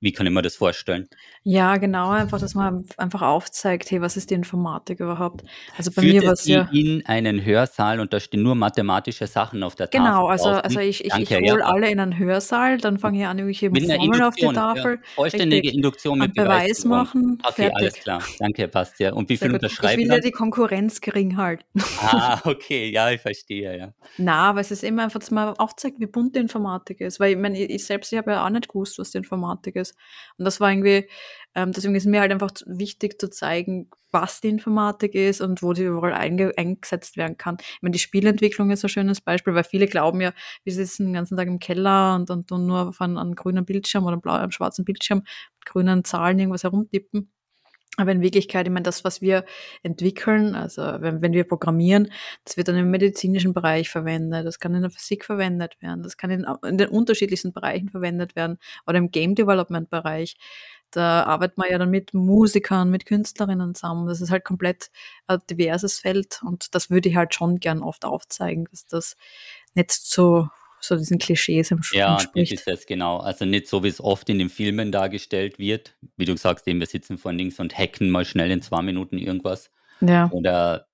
[0.00, 1.08] wie kann ich mir das vorstellen?
[1.42, 5.42] Ja, genau, einfach, dass man einfach aufzeigt, hey, was ist die Informatik überhaupt?
[5.76, 6.68] Also bei Führt mir war es ja.
[6.72, 10.06] in einen Hörsaal und da stehen nur mathematische Sachen auf der Tafel.
[10.06, 11.64] Genau, also, also ich, ich, ich hole ja.
[11.64, 14.94] alle in einen Hörsaal, dann fange ich an, irgendwelche Formeln auf die Tafel.
[14.94, 15.00] Ja.
[15.16, 17.38] Vollständige Induktion mit Beweis, Beweis machen.
[17.42, 17.76] Okay, fertig.
[17.76, 18.22] alles klar.
[18.38, 19.12] Danke, passt ja.
[19.12, 20.00] Und wie viel unterschreiben?
[20.00, 21.64] Ich will ja die Konkurrenz gering halten.
[22.00, 23.94] Ah, okay, ja, ich verstehe, ja.
[24.16, 27.18] Na, aber es ist immer einfach, dass man aufzeigt, wie bunt die Informatik ist.
[27.18, 29.87] Weil ich meine, ich selbst, ich habe ja auch nicht gewusst, was die Informatik ist
[29.90, 29.96] ist.
[30.38, 31.08] Und das war irgendwie,
[31.54, 35.72] ähm, deswegen ist mir halt einfach wichtig zu zeigen, was die Informatik ist und wo
[35.72, 37.56] die überall einge eingesetzt werden kann.
[37.60, 40.32] Ich meine, die Spielentwicklung ist ein schönes Beispiel, weil viele glauben ja,
[40.64, 44.04] wir sitzen den ganzen Tag im Keller und, und, nur auf einem, einem grünen Bildschirm
[44.04, 47.30] oder einem, blauen, einem schwarzen Bildschirm mit grünen Zahlen irgendwas herumtippen.
[47.98, 49.44] Aber in Wirklichkeit, ich meine, das, was wir
[49.82, 52.12] entwickeln, also wenn, wenn wir programmieren,
[52.44, 56.16] das wird dann im medizinischen Bereich verwendet, das kann in der Physik verwendet werden, das
[56.16, 60.36] kann in, in den unterschiedlichsten Bereichen verwendet werden oder im Game Development Bereich.
[60.92, 64.06] Da arbeitet man ja dann mit Musikern, mit Künstlerinnen zusammen.
[64.06, 64.90] Das ist halt komplett
[65.26, 69.16] ein diverses Feld und das würde ich halt schon gern oft aufzeigen, dass das
[69.74, 70.48] nicht so
[70.80, 73.18] so diesen Klischees im Ja, das ist es genau.
[73.18, 75.96] Also nicht so, wie es oft in den Filmen dargestellt wird.
[76.16, 79.18] Wie du sagst, eben wir sitzen vor links und hacken mal schnell in zwei Minuten
[79.18, 79.70] irgendwas.
[80.00, 80.30] Ja.
[80.30, 80.86] Oder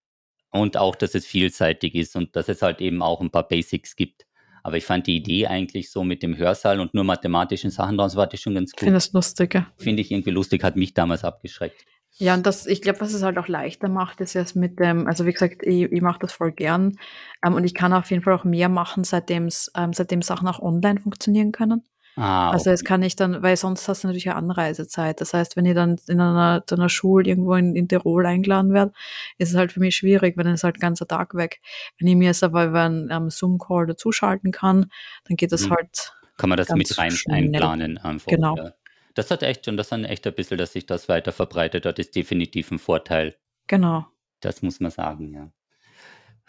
[0.51, 3.97] und auch, dass es vielseitig ist und dass es halt eben auch ein paar Basics
[3.97, 4.25] gibt.
[4.63, 8.17] Aber ich fand die Idee eigentlich so mit dem Hörsaal und nur mathematischen Sachen draus
[8.17, 8.79] war das schon ganz gut.
[8.79, 9.67] Ich finde das lustig, ja.
[9.77, 11.85] Finde ich irgendwie lustig, hat mich damals abgeschreckt.
[12.17, 15.09] Ja, und das, ich glaube, was es halt auch leichter macht, ist erst mit dem,
[15.09, 16.97] also wie gesagt, ich, ich mache das voll gern
[17.45, 20.61] ähm, und ich kann auf jeden Fall auch mehr machen, seitdem ähm, seitdem Sachen auch
[20.61, 21.83] online funktionieren können.
[22.17, 25.21] Ah, also jetzt kann ich dann, weil sonst hast du natürlich eine Anreisezeit.
[25.21, 28.73] Das heißt, wenn ich dann in einer, in einer Schule irgendwo in, in Tirol eingeladen
[28.73, 28.93] werde,
[29.39, 31.61] ist es halt für mich schwierig, weil dann ist halt ganzer Tag weg.
[31.99, 34.87] Wenn ich mir jetzt aber über einen ähm, Zoom-Call dazuschalten kann,
[35.27, 35.71] dann geht das mhm.
[35.71, 36.13] halt.
[36.37, 38.29] Kann man das mit rein einplanen einfach.
[38.29, 38.57] Genau.
[38.57, 38.73] Ja.
[39.15, 41.99] Das hat echt, und das hat echt ein bisschen, dass sich das weiter verbreitet hat,
[41.99, 43.37] ist definitiv ein Vorteil.
[43.69, 44.07] Genau.
[44.41, 45.51] Das muss man sagen, ja.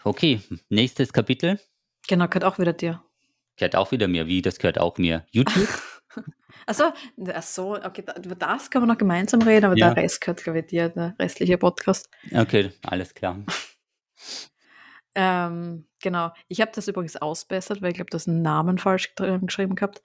[0.04, 1.58] Okay, nächstes Kapitel.
[2.08, 3.02] Genau, gehört auch wieder dir.
[3.56, 4.26] Gehört auch wieder mir.
[4.26, 5.24] Wie, das gehört auch mir?
[5.30, 5.68] YouTube?
[6.66, 6.92] Achso,
[7.32, 9.92] ach so, okay, über das kann man noch gemeinsam reden, aber ja.
[9.92, 12.10] der Rest gehört, glaube ich, dir, der restliche Podcast.
[12.32, 13.44] Okay, alles klar.
[15.14, 19.14] ähm, genau, ich habe das übrigens ausbessert, weil ich glaube, du hast einen Namen falsch
[19.16, 20.02] geschrieben gehabt.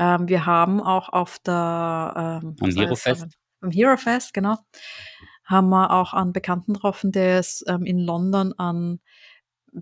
[0.00, 3.26] Ähm, wir haben auch auf der ähm, Am Hero Fest?
[3.60, 4.56] Am Hero Fest, genau.
[5.44, 9.00] Haben wir auch einen Bekannten getroffen, der ist ähm, in London an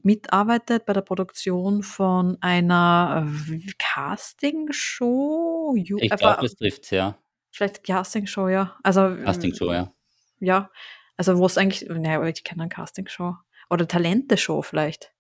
[0.03, 5.75] mitarbeitet bei der Produktion von einer äh, Castingshow.
[5.77, 7.17] Ich glaube, das trifft's, ja.
[7.51, 8.77] Vielleicht Castingshow, ja.
[8.83, 9.93] Also, Castingshow, ja.
[10.41, 10.71] Ja,
[11.17, 13.37] also wo es eigentlich, naja, ich kenne eine Castingshow.
[13.71, 15.13] Oder Talente-Show vielleicht.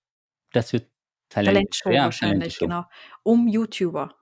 [0.52, 0.90] Das wird
[1.28, 2.84] Talent, Talentshow ja, wahrscheinlich, Talente genau.
[3.22, 4.14] Um YouTuber.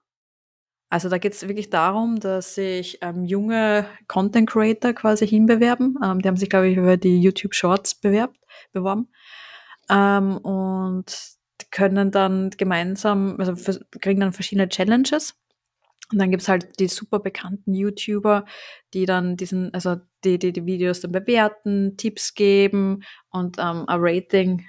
[0.89, 5.99] Also da geht es wirklich darum, dass sich ähm, junge Content Creator quasi hinbewerben.
[6.03, 8.39] Ähm, die haben sich, glaube ich, über die YouTube Shorts bewerbt,
[8.73, 9.09] beworben.
[9.91, 11.37] Ähm, und
[11.71, 13.55] können dann gemeinsam, also
[14.01, 15.35] kriegen dann verschiedene Challenges.
[16.13, 18.45] Und dann gibt's halt die super bekannten YouTuber,
[18.95, 23.99] die dann diesen, also die, die, die Videos dann bewerten, Tipps geben und ähm, ein
[24.01, 24.65] Rating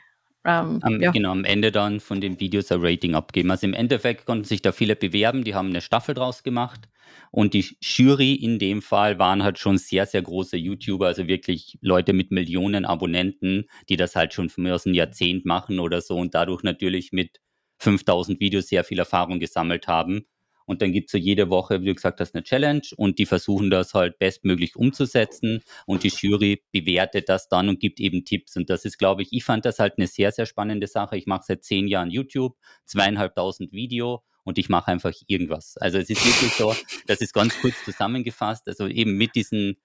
[0.46, 1.12] ähm, am, ja.
[1.12, 3.52] Genau, am Ende dann von den Videos ein Rating abgeben.
[3.52, 6.88] Also im Endeffekt konnten sich da viele bewerben, die haben eine Staffel draus gemacht
[7.32, 11.78] und die Jury in dem Fall waren halt schon sehr, sehr große YouTuber, also wirklich
[11.82, 16.02] Leute mit Millionen Abonnenten, die das halt schon von mir aus ein Jahrzehnt machen oder
[16.02, 17.40] so und dadurch natürlich mit
[17.80, 20.26] 5000 Videos sehr viel Erfahrung gesammelt haben.
[20.68, 23.26] Und dann gibt es so jede Woche, wie du gesagt hast, eine Challenge und die
[23.26, 28.58] versuchen das halt bestmöglich umzusetzen und die Jury bewertet das dann und gibt eben Tipps.
[28.58, 31.18] Und das ist, glaube ich, ich fand das halt eine sehr, sehr spannende Sache.
[31.18, 35.78] Ich mache seit zehn Jahren YouTube, zweieinhalbtausend Video und ich mache einfach irgendwas.
[35.78, 36.76] Also es ist wirklich so,
[37.08, 39.78] das ist ganz kurz zusammengefasst, also eben mit diesen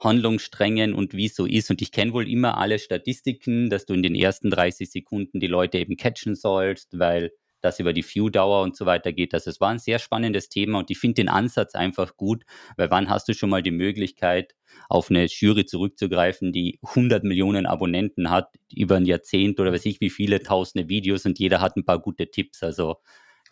[0.00, 1.70] Handlungssträngen und wie es so ist.
[1.70, 5.46] Und ich kenne wohl immer alle Statistiken, dass du in den ersten 30 Sekunden die
[5.46, 7.32] Leute eben catchen sollst, weil
[7.62, 9.34] das über die View-Dauer und so weiter geht.
[9.34, 12.44] Also es war ein sehr spannendes Thema und ich finde den Ansatz einfach gut,
[12.76, 14.54] weil wann hast du schon mal die Möglichkeit,
[14.88, 20.00] auf eine Jury zurückzugreifen, die 100 Millionen Abonnenten hat, über ein Jahrzehnt oder weiß ich
[20.00, 22.62] wie viele tausende Videos und jeder hat ein paar gute Tipps.
[22.62, 22.96] Also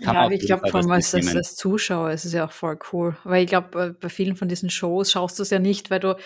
[0.03, 3.17] kann ja, ich glaube, vor allem als, als, Zuschauer ist es ja auch voll cool.
[3.25, 6.17] Weil ich glaube, bei vielen von diesen Shows schaust du es ja nicht, weil du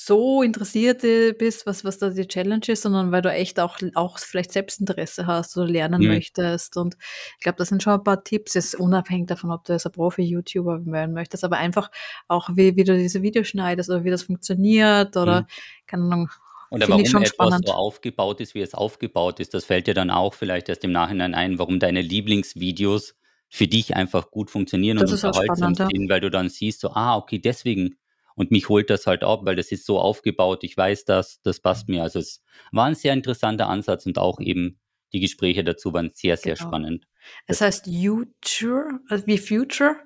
[0.00, 1.02] so interessiert
[1.38, 5.26] bist, was, was da die Challenge ist, sondern weil du echt auch, auch vielleicht Selbstinteresse
[5.26, 6.08] hast oder lernen mhm.
[6.08, 6.76] möchtest.
[6.76, 6.96] Und
[7.36, 10.86] ich glaube, das sind schon ein paar Tipps, jetzt unabhängig davon, ob du als Profi-YouTuber
[10.86, 11.90] werden möchtest, aber einfach
[12.28, 15.46] auch, wie, wie du diese Videos schneidest oder wie das funktioniert oder, mhm.
[15.86, 16.30] keine Ahnung,
[16.70, 17.66] und warum ich schon etwas spannend.
[17.66, 20.92] so aufgebaut ist, wie es aufgebaut ist, das fällt dir dann auch vielleicht erst im
[20.92, 23.14] Nachhinein ein, warum deine Lieblingsvideos
[23.48, 26.08] für dich einfach gut funktionieren das und unterhaltsam sind, ja.
[26.08, 27.96] weil du dann siehst, so, ah, okay, deswegen
[28.38, 31.58] und mich holt das halt ab, weil das ist so aufgebaut, ich weiß das, das
[31.58, 32.04] passt mir.
[32.04, 34.78] Also es war ein sehr interessanter Ansatz und auch eben
[35.12, 36.68] die Gespräche dazu waren sehr, sehr genau.
[36.68, 37.08] spannend.
[37.48, 39.96] Es heißt Future, also wie Future,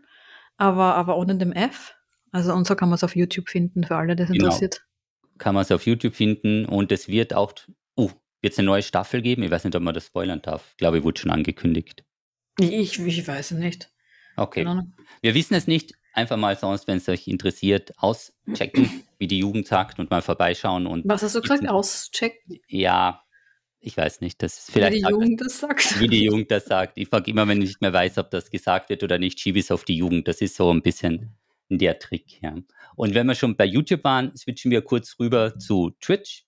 [0.56, 1.94] aber, aber ohne dem F.
[2.30, 4.46] Also und so kann man es auf YouTube finden, für alle, die es genau.
[4.46, 4.82] interessiert.
[5.36, 7.52] Kann man es auf YouTube finden und es wird auch,
[7.96, 9.42] oh, wird es eine neue Staffel geben?
[9.42, 10.68] Ich weiß nicht, ob man das spoilern darf.
[10.70, 12.02] Ich glaube, wurde schon angekündigt.
[12.58, 13.92] Ich, ich weiß es nicht.
[14.36, 14.66] Okay.
[15.20, 19.66] Wir wissen es nicht einfach mal sonst, wenn es euch interessiert, auschecken, wie die Jugend
[19.66, 20.86] sagt und mal vorbeischauen.
[20.86, 21.68] Und Was hast du gesagt?
[21.68, 22.60] Auschecken?
[22.68, 23.22] Ja,
[23.80, 24.42] ich weiß nicht.
[24.42, 26.00] Das ist vielleicht wie die Jugend das sagt.
[26.00, 26.96] Wie die Jugend das sagt.
[26.96, 29.58] Ich frage immer, wenn ich nicht mehr weiß, ob das gesagt wird oder nicht, schiebe
[29.58, 30.28] es auf die Jugend.
[30.28, 31.36] Das ist so ein bisschen
[31.68, 32.40] der Trick.
[32.42, 32.54] Ja.
[32.94, 36.44] Und wenn wir schon bei YouTube waren, switchen wir kurz rüber zu Twitch.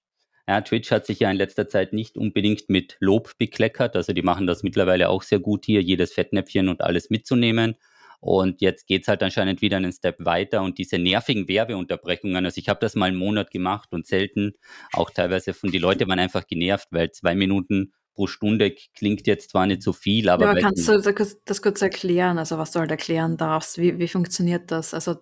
[0.46, 3.96] Ja, Twitch hat sich ja in letzter Zeit nicht unbedingt mit Lob bekleckert.
[3.96, 7.76] Also die machen das mittlerweile auch sehr gut hier, jedes Fettnäpfchen und alles mitzunehmen.
[8.24, 12.58] Und jetzt geht es halt anscheinend wieder einen Step weiter und diese nervigen Werbeunterbrechungen, also
[12.58, 14.54] ich habe das mal einen Monat gemacht und selten,
[14.94, 19.50] auch teilweise von die Leute waren einfach genervt, weil zwei Minuten pro Stunde klingt jetzt
[19.50, 20.44] zwar nicht so viel, aber.
[20.44, 23.76] Ja, aber kannst du das kurz erklären, also was du halt erklären darfst?
[23.76, 24.94] Wie, wie funktioniert das?
[24.94, 25.16] Also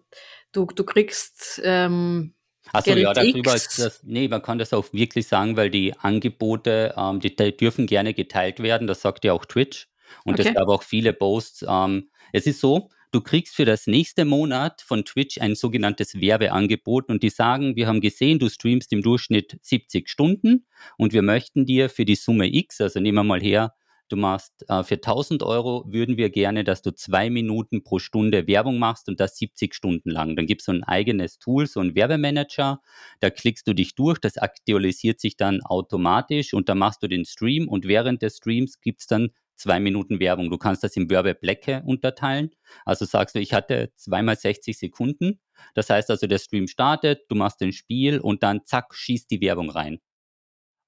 [0.53, 2.35] du, du kriegst ähm,
[2.73, 6.95] Achso, ja, darüber ist das, nee, man kann das auch wirklich sagen, weil die Angebote,
[6.97, 9.89] ähm, die, die, dürfen gerne geteilt werden, das sagt ja auch Twitch.
[10.25, 10.49] Und okay.
[10.49, 14.83] es gab auch viele Posts, ähm, es ist so, du kriegst für das nächste Monat
[14.83, 19.59] von Twitch ein sogenanntes Werbeangebot und die sagen, wir haben gesehen, du streamst im Durchschnitt
[19.61, 20.67] 70 Stunden
[20.97, 23.75] und wir möchten dir für die Summe X, also nehmen wir mal her,
[24.09, 28.47] du machst äh, für 1000 Euro, würden wir gerne, dass du zwei Minuten pro Stunde
[28.47, 30.37] Werbung machst und das 70 Stunden lang.
[30.37, 32.81] Dann gibt es so ein eigenes Tool, so ein Werbemanager,
[33.21, 37.25] da klickst du dich durch, das aktualisiert sich dann automatisch und dann machst du den
[37.25, 40.51] Stream und während des Streams gibt es dann zwei Minuten Werbung.
[40.51, 42.51] Du kannst das in Werbeblöcke unterteilen.
[42.85, 45.41] Also sagst du, ich hatte zweimal 60 Sekunden.
[45.75, 49.41] Das heißt also, der Stream startet, du machst ein Spiel und dann zack, schießt die
[49.41, 50.01] Werbung rein.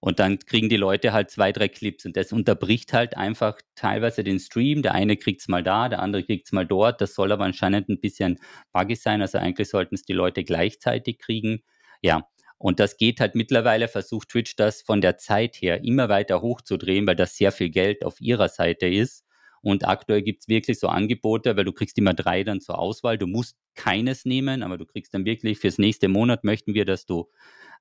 [0.01, 4.23] Und dann kriegen die Leute halt zwei, drei Clips und das unterbricht halt einfach teilweise
[4.23, 4.83] den Stream.
[4.83, 7.01] Der eine kriegt es mal da, der andere kriegt es mal dort.
[7.01, 8.39] Das soll aber anscheinend ein bisschen
[8.73, 9.23] buggy sein.
[9.23, 11.63] Also eigentlich sollten es die Leute gleichzeitig kriegen.
[12.03, 16.41] Ja, und das geht halt mittlerweile, versucht Twitch das von der Zeit her immer weiter
[16.41, 19.25] hochzudrehen, weil das sehr viel Geld auf ihrer Seite ist.
[19.61, 23.17] Und aktuell gibt es wirklich so Angebote, weil du kriegst immer drei dann zur Auswahl.
[23.17, 27.07] Du musst keines nehmen, aber du kriegst dann wirklich fürs nächste Monat möchten wir, dass
[27.07, 27.31] du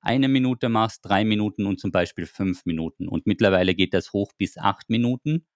[0.00, 3.06] eine Minute machst, drei Minuten und zum Beispiel fünf Minuten.
[3.06, 5.46] Und mittlerweile geht das hoch bis acht Minuten.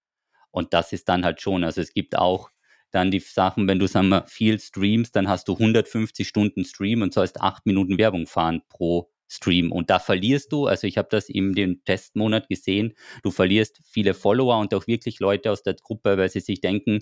[0.50, 2.50] Und das ist dann halt schon, also es gibt auch
[2.90, 7.02] dann die Sachen, wenn du sagen wir, viel streamst, dann hast du 150 Stunden Stream
[7.02, 9.72] und sollst acht Minuten Werbung fahren pro Stream.
[9.72, 14.14] Und da verlierst du, also ich habe das in dem Testmonat gesehen, du verlierst viele
[14.14, 17.00] Follower und auch wirklich Leute aus der Gruppe, weil sie sich denken,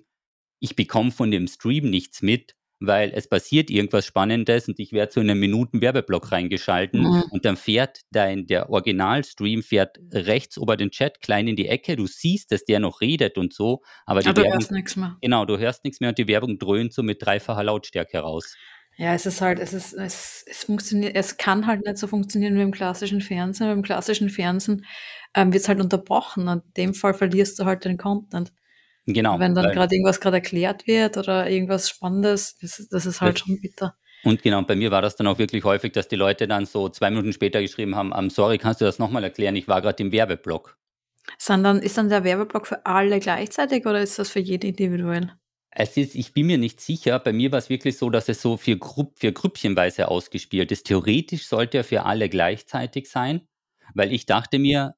[0.59, 5.11] ich bekomme von dem Stream nichts mit, weil es passiert irgendwas Spannendes und ich werde
[5.11, 7.25] zu einem Minuten Werbeblock reingeschalten mhm.
[7.31, 11.97] und dann fährt dein, der Originalstream fährt rechts über den Chat klein in die Ecke.
[11.97, 14.97] Du siehst, dass der noch redet und so, aber die aber Werbung, du hörst nichts
[14.97, 15.17] mehr.
[15.23, 18.57] Genau, du hörst nichts mehr und die Werbung dröhnt so mit dreifacher Lautstärke raus.
[18.99, 22.57] Ja, es ist halt, es ist, es, es funktioniert, es kann halt nicht so funktionieren
[22.57, 23.69] wie im klassischen Fernsehen.
[23.69, 24.87] Beim klassischen Fernsehen
[25.35, 28.53] ähm, wird es halt unterbrochen und in dem Fall verlierst du halt den Content.
[29.07, 29.39] Genau.
[29.39, 33.47] Wenn dann gerade irgendwas gerade erklärt wird oder irgendwas Spannendes, das, das ist halt das,
[33.47, 33.97] schon bitter.
[34.25, 36.89] Und genau, bei mir war das dann auch wirklich häufig, dass die Leute dann so
[36.89, 39.55] zwei Minuten später geschrieben haben, I'm sorry, kannst du das nochmal erklären?
[39.55, 40.77] Ich war gerade im Werbeblock.
[41.39, 45.33] Sondern ist dann der Werbeblock für alle gleichzeitig oder ist das für jeden individuell?
[45.71, 47.19] Es ist, ich bin mir nicht sicher.
[47.19, 50.87] Bei mir war es wirklich so, dass es so für, Grupp, für Grüppchenweise ausgespielt ist.
[50.87, 53.47] Theoretisch sollte er für alle gleichzeitig sein,
[53.95, 54.95] weil ich dachte mir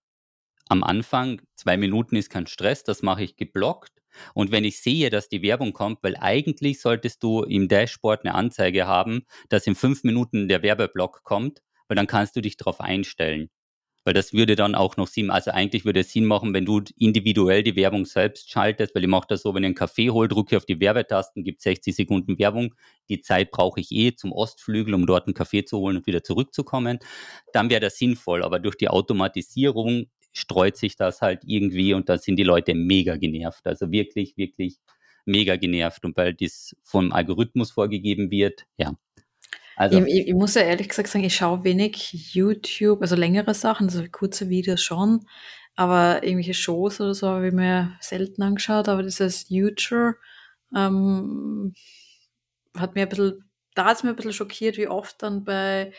[0.68, 3.97] am Anfang, zwei Minuten ist kein Stress, das mache ich geblockt.
[4.34, 8.34] Und wenn ich sehe, dass die Werbung kommt, weil eigentlich solltest du im Dashboard eine
[8.34, 12.80] Anzeige haben, dass in fünf Minuten der Werbeblock kommt, weil dann kannst du dich darauf
[12.80, 13.50] einstellen.
[14.04, 16.80] Weil das würde dann auch noch Sinn, also eigentlich würde es Sinn machen, wenn du
[16.96, 20.28] individuell die Werbung selbst schaltest, weil ich mache das so, wenn ich einen Kaffee hole,
[20.28, 22.74] drücke auf die Werbetasten, gibt 60 Sekunden Werbung.
[23.10, 26.22] Die Zeit brauche ich eh zum Ostflügel, um dort einen Kaffee zu holen und wieder
[26.22, 27.00] zurückzukommen.
[27.52, 32.18] Dann wäre das sinnvoll, aber durch die Automatisierung streut sich das halt irgendwie und da
[32.18, 33.66] sind die Leute mega genervt.
[33.66, 34.78] Also wirklich, wirklich
[35.28, 36.04] mega genervt.
[36.04, 38.94] Und weil das vom Algorithmus vorgegeben wird, ja.
[39.76, 43.86] Also, ich, ich, muss ja ehrlich gesagt sagen, ich schaue wenig YouTube, also längere Sachen,
[43.86, 45.24] also kurze Videos schon,
[45.76, 50.16] aber irgendwelche Shows oder so habe ich mir selten angeschaut, aber dieses YouTube
[50.74, 51.74] ähm,
[52.76, 53.44] hat mir ein bisschen,
[53.76, 55.92] da hat es mir ein bisschen schockiert, wie oft dann bei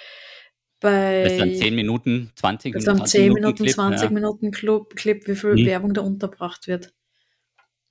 [0.79, 2.99] bei das dann 10 Minuten, 20 Minuten.
[2.99, 4.09] Das 10 Minuten, Clip, 20 ja.
[4.09, 5.65] Minuten Clip, Clip, wie viel hm.
[5.65, 6.93] Werbung da unterbracht wird.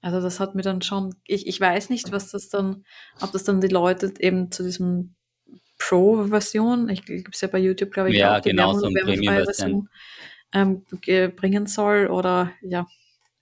[0.01, 2.85] Also das hat mir dann schon, ich, ich weiß nicht, was das dann,
[3.21, 5.17] ob das dann die Leute eben zu diesem
[5.79, 9.05] Pro-Version, ich gibt es ja bei YouTube, glaube ich, ja, auch die genau, Werbung, so
[9.05, 9.89] Premium-Version
[10.53, 10.85] ähm,
[11.37, 12.87] bringen soll oder ja.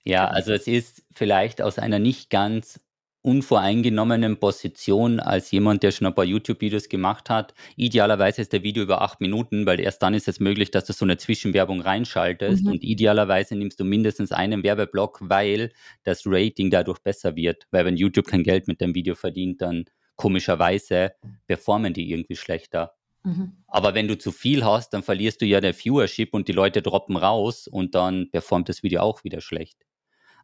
[0.03, 2.79] Ja, also es ist vielleicht aus einer nicht ganz
[3.27, 7.53] unvoreingenommenen Position als jemand, der schon ein paar YouTube-Videos gemacht hat.
[7.75, 10.93] Idealerweise ist der Video über acht Minuten, weil erst dann ist es möglich, dass du
[10.93, 12.63] so eine Zwischenwerbung reinschaltest.
[12.63, 12.71] Mhm.
[12.71, 15.73] Und idealerweise nimmst du mindestens einen Werbeblock, weil
[16.05, 17.67] das Rating dadurch besser wird.
[17.69, 19.83] Weil wenn YouTube kein Geld mit dem Video verdient, dann
[20.15, 21.11] komischerweise
[21.47, 22.93] performen die irgendwie schlechter.
[23.23, 23.57] Mhm.
[23.67, 26.81] Aber wenn du zu viel hast, dann verlierst du ja der Viewership und die Leute
[26.81, 29.85] droppen raus und dann performt das Video auch wieder schlecht.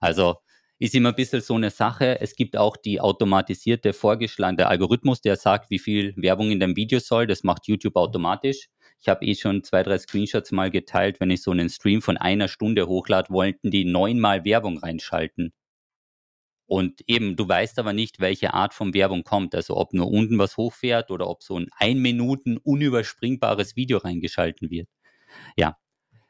[0.01, 0.35] Also
[0.83, 2.19] ist immer ein bisschen so eine Sache.
[2.19, 6.99] Es gibt auch die automatisierte vorgeschlagene Algorithmus, der sagt, wie viel Werbung in dem Video
[6.99, 7.25] soll.
[7.25, 8.67] Das macht YouTube automatisch.
[8.99, 11.21] Ich habe eh schon zwei, drei Screenshots mal geteilt.
[11.21, 15.53] Wenn ich so einen Stream von einer Stunde hochlade, wollten die neunmal Werbung reinschalten.
[16.65, 19.55] Und eben, du weißt aber nicht, welche Art von Werbung kommt.
[19.55, 24.69] Also ob nur unten was hochfährt oder ob so ein ein Minuten unüberspringbares Video reingeschalten
[24.69, 24.89] wird.
[25.55, 25.77] Ja,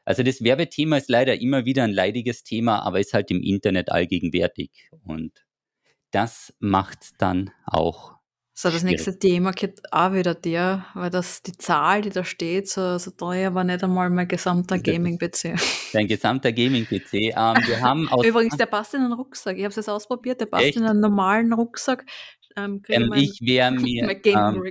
[0.04, 3.90] also das Werbethema ist leider immer wieder ein leidiges Thema, aber ist halt im Internet
[3.90, 4.90] allgegenwärtig.
[5.04, 5.44] Und
[6.10, 8.14] das macht dann auch.
[8.56, 8.98] So, das schwierig.
[8.98, 13.10] nächste Thema geht auch wieder der, weil das die Zahl, die da steht, so, so
[13.10, 15.56] teuer war nicht einmal mein gesamter Gaming-PC.
[15.92, 17.14] Dein gesamter Gaming-PC.
[17.14, 17.32] Ähm,
[17.66, 19.56] wir haben Übrigens, der passt in einen Rucksack.
[19.56, 20.76] Ich habe es jetzt ausprobiert, der passt Echt?
[20.76, 22.04] in einen normalen Rucksack.
[22.56, 24.62] Ähm, ähm, ich wäre mir, ähm,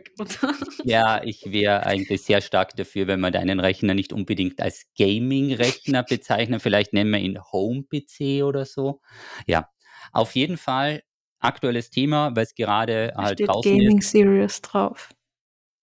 [0.84, 6.04] ja, ich wäre eigentlich sehr stark dafür, wenn wir deinen Rechner nicht unbedingt als Gaming-Rechner
[6.04, 9.02] bezeichnen, vielleicht nennen wir ihn Home-PC oder so.
[9.48, 9.70] Ja,
[10.12, 11.04] auf jeden Fall
[11.40, 14.12] aktuelles Thema, weil es gerade da halt steht draußen Gaming ist.
[14.12, 15.10] Serious drauf.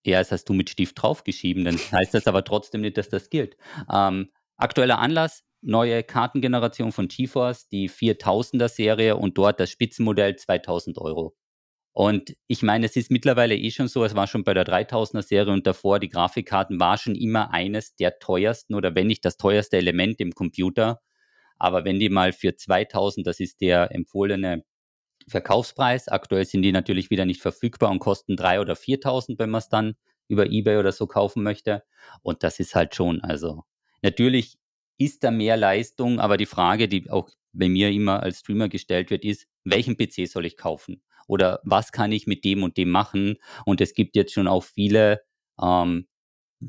[0.05, 3.29] Ja, das hast du mit Stift draufgeschrieben, dann heißt das aber trotzdem nicht, dass das
[3.29, 3.59] gilt.
[3.93, 10.97] Ähm, aktueller Anlass, neue Kartengeneration von GeForce, die 4000er Serie und dort das Spitzenmodell 2000
[10.97, 11.37] Euro.
[11.93, 15.23] Und ich meine, es ist mittlerweile eh schon so, es war schon bei der 3000er
[15.23, 19.37] Serie und davor, die Grafikkarten war schon immer eines der teuersten oder wenn nicht das
[19.37, 21.01] teuerste Element im Computer.
[21.59, 24.65] Aber wenn die mal für 2000, das ist der empfohlene
[25.29, 29.61] Verkaufspreis, aktuell sind die natürlich wieder nicht verfügbar und kosten 3 oder 4000, wenn man
[29.61, 29.95] es dann
[30.29, 31.83] über eBay oder so kaufen möchte.
[32.23, 33.65] Und das ist halt schon, also
[34.03, 34.59] natürlich
[34.99, 39.11] ist da mehr Leistung, aber die Frage, die auch bei mir immer als Streamer gestellt
[39.11, 41.03] wird, ist, welchen PC soll ich kaufen?
[41.31, 43.37] Oder was kann ich mit dem und dem machen?
[43.65, 45.23] Und es gibt jetzt schon auch viele,
[45.63, 46.09] ähm,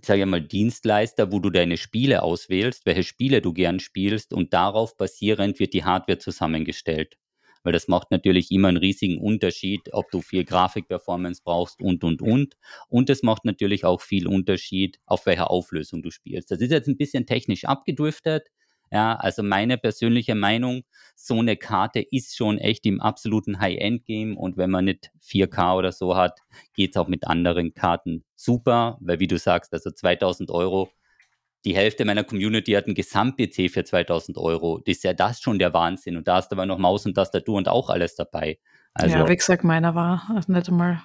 [0.04, 4.54] sage ich mal, Dienstleister, wo du deine Spiele auswählst, welche Spiele du gern spielst und
[4.54, 7.18] darauf basierend wird die Hardware zusammengestellt
[7.64, 12.22] weil das macht natürlich immer einen riesigen Unterschied, ob du viel Grafikperformance brauchst und, und,
[12.22, 12.56] und.
[12.88, 16.52] Und es macht natürlich auch viel Unterschied, auf welcher Auflösung du spielst.
[16.52, 18.48] Das ist jetzt ein bisschen technisch abgedriftet.
[18.92, 20.84] Ja, also meine persönliche Meinung,
[21.16, 25.92] so eine Karte ist schon echt im absoluten High-End-Game und wenn man nicht 4K oder
[25.92, 26.40] so hat,
[26.74, 30.92] geht es auch mit anderen Karten super, weil wie du sagst, also 2000 Euro
[31.66, 34.80] die Hälfte meiner Community hat einen Gesamt-PC für 2000 Euro.
[34.80, 36.18] Das ist ja das schon der Wahnsinn.
[36.18, 38.60] Und da hast du aber noch Maus und Tastatur und auch alles dabei.
[38.94, 41.04] Also, ja, wie gesagt, meiner war nicht einmal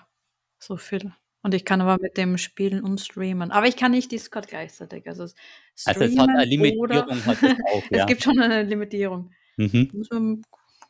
[0.58, 1.12] so viel.
[1.46, 3.52] Und ich kann aber mit dem spielen und streamen.
[3.52, 5.06] Aber ich kann nicht Discord gleichzeitig.
[5.06, 5.36] Also, also
[5.84, 7.24] es hat eine Limitierung.
[7.24, 7.98] Hat es, auch, ja.
[7.98, 9.30] es gibt schon eine Limitierung.
[9.56, 9.92] Mhm.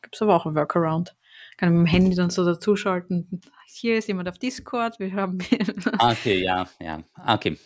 [0.01, 1.15] Gibt es aber auch ein Workaround.
[1.57, 3.39] Kann mit dem Handy dann so dazuschalten.
[3.67, 4.99] Hier ist jemand auf Discord.
[4.99, 5.37] Wir haben.
[5.99, 7.03] Ah, okay, ja, ja.
[7.27, 7.59] Okay.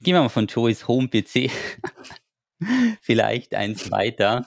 [0.00, 1.50] Gehen wir mal von Joeys Home-PC
[3.00, 4.46] vielleicht eins weiter.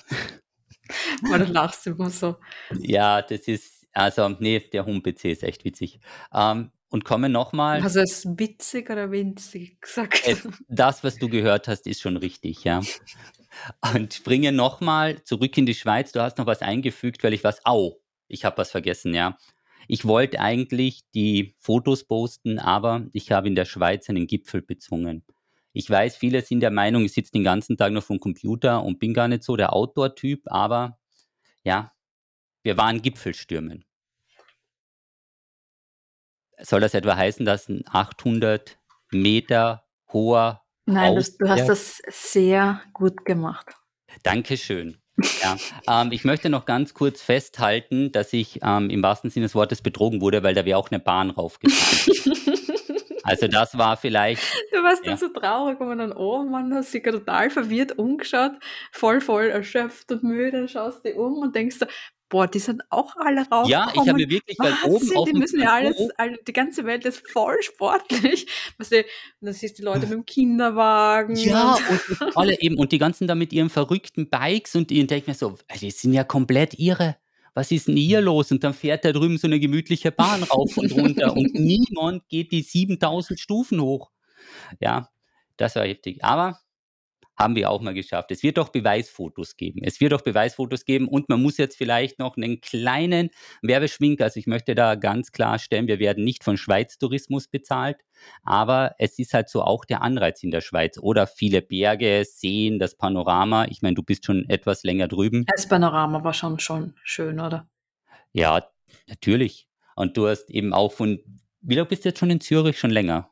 [1.30, 2.38] Weil du lachst immer so.
[2.80, 6.00] Ja, das ist, also, nee, der Home-PC ist echt witzig.
[6.34, 7.82] Ähm, und kommen nochmal.
[7.82, 10.22] Also es witzig oder winzig gesagt?
[10.26, 12.82] Es, das, was du gehört hast, ist schon richtig, ja.
[13.94, 16.12] Und springen nochmal zurück in die Schweiz.
[16.12, 19.38] Du hast noch was eingefügt, weil ich was, au, ich habe was vergessen, ja.
[19.88, 25.24] Ich wollte eigentlich die Fotos posten, aber ich habe in der Schweiz einen Gipfel bezwungen.
[25.74, 29.00] Ich weiß, viele sind der Meinung, ich sitze den ganzen Tag nur vom Computer und
[29.00, 31.00] bin gar nicht so der Outdoor-Typ, aber
[31.64, 31.94] ja,
[32.64, 33.86] wir waren Gipfelstürmen.
[36.62, 38.78] Soll das etwa heißen, dass ein 800
[39.12, 43.68] Meter hoher Nein, du, du hast das sehr gut gemacht.
[44.24, 44.98] Dankeschön.
[45.42, 45.56] Ja,
[45.88, 49.82] ähm, ich möchte noch ganz kurz festhalten, dass ich ähm, im wahrsten Sinne des Wortes
[49.82, 52.38] betrogen wurde, weil da wäre auch eine Bahn raufgefahren.
[53.24, 54.42] Also das war vielleicht.
[54.72, 55.12] Du warst ja.
[55.12, 58.54] dann so traurig, wo man dann, oh Mann, hast dich total verwirrt umgeschaut,
[58.92, 61.86] voll, voll erschöpft und müde, dann schaust du dich um und denkst so,
[62.32, 63.70] boah, die sind auch alle rausgekommen.
[63.70, 66.86] Ja, ich habe mir wirklich, weil oben auf die müssen ja alles, alle, die ganze
[66.86, 68.48] Welt ist voll sportlich.
[68.80, 69.06] Weißt du,
[69.42, 71.36] dann siehst du die Leute mit dem Kinderwagen.
[71.36, 75.06] Ja, und, und alle eben, und die ganzen da mit ihren verrückten Bikes und die
[75.06, 77.18] denke mir so, die sind ja komplett irre
[77.54, 78.52] was ist denn hier los?
[78.52, 82.54] Und dann fährt da drüben so eine gemütliche Bahn rauf und runter und niemand geht
[82.54, 84.10] die 7000 Stufen hoch.
[84.80, 85.10] Ja,
[85.58, 86.24] das war heftig.
[86.24, 86.60] Aber
[87.42, 88.30] haben wir auch mal geschafft.
[88.30, 89.82] Es wird doch Beweisfotos geben.
[89.84, 93.32] Es wird doch Beweisfotos geben und man muss jetzt vielleicht noch einen kleinen
[93.64, 97.98] Werbeschwink, also ich möchte da ganz klar stellen, wir werden nicht von Schweiz Tourismus bezahlt,
[98.44, 102.78] aber es ist halt so auch der Anreiz in der Schweiz oder viele Berge, Seen,
[102.78, 103.66] das Panorama.
[103.66, 105.46] Ich meine, du bist schon etwas länger drüben.
[105.48, 107.68] Das Panorama war schon schon schön, oder?
[108.34, 108.68] Ja,
[109.08, 109.68] natürlich.
[109.96, 111.20] Und du hast eben auch von,
[111.62, 112.78] wie lange bist du jetzt schon in Zürich?
[112.78, 113.30] Schon länger?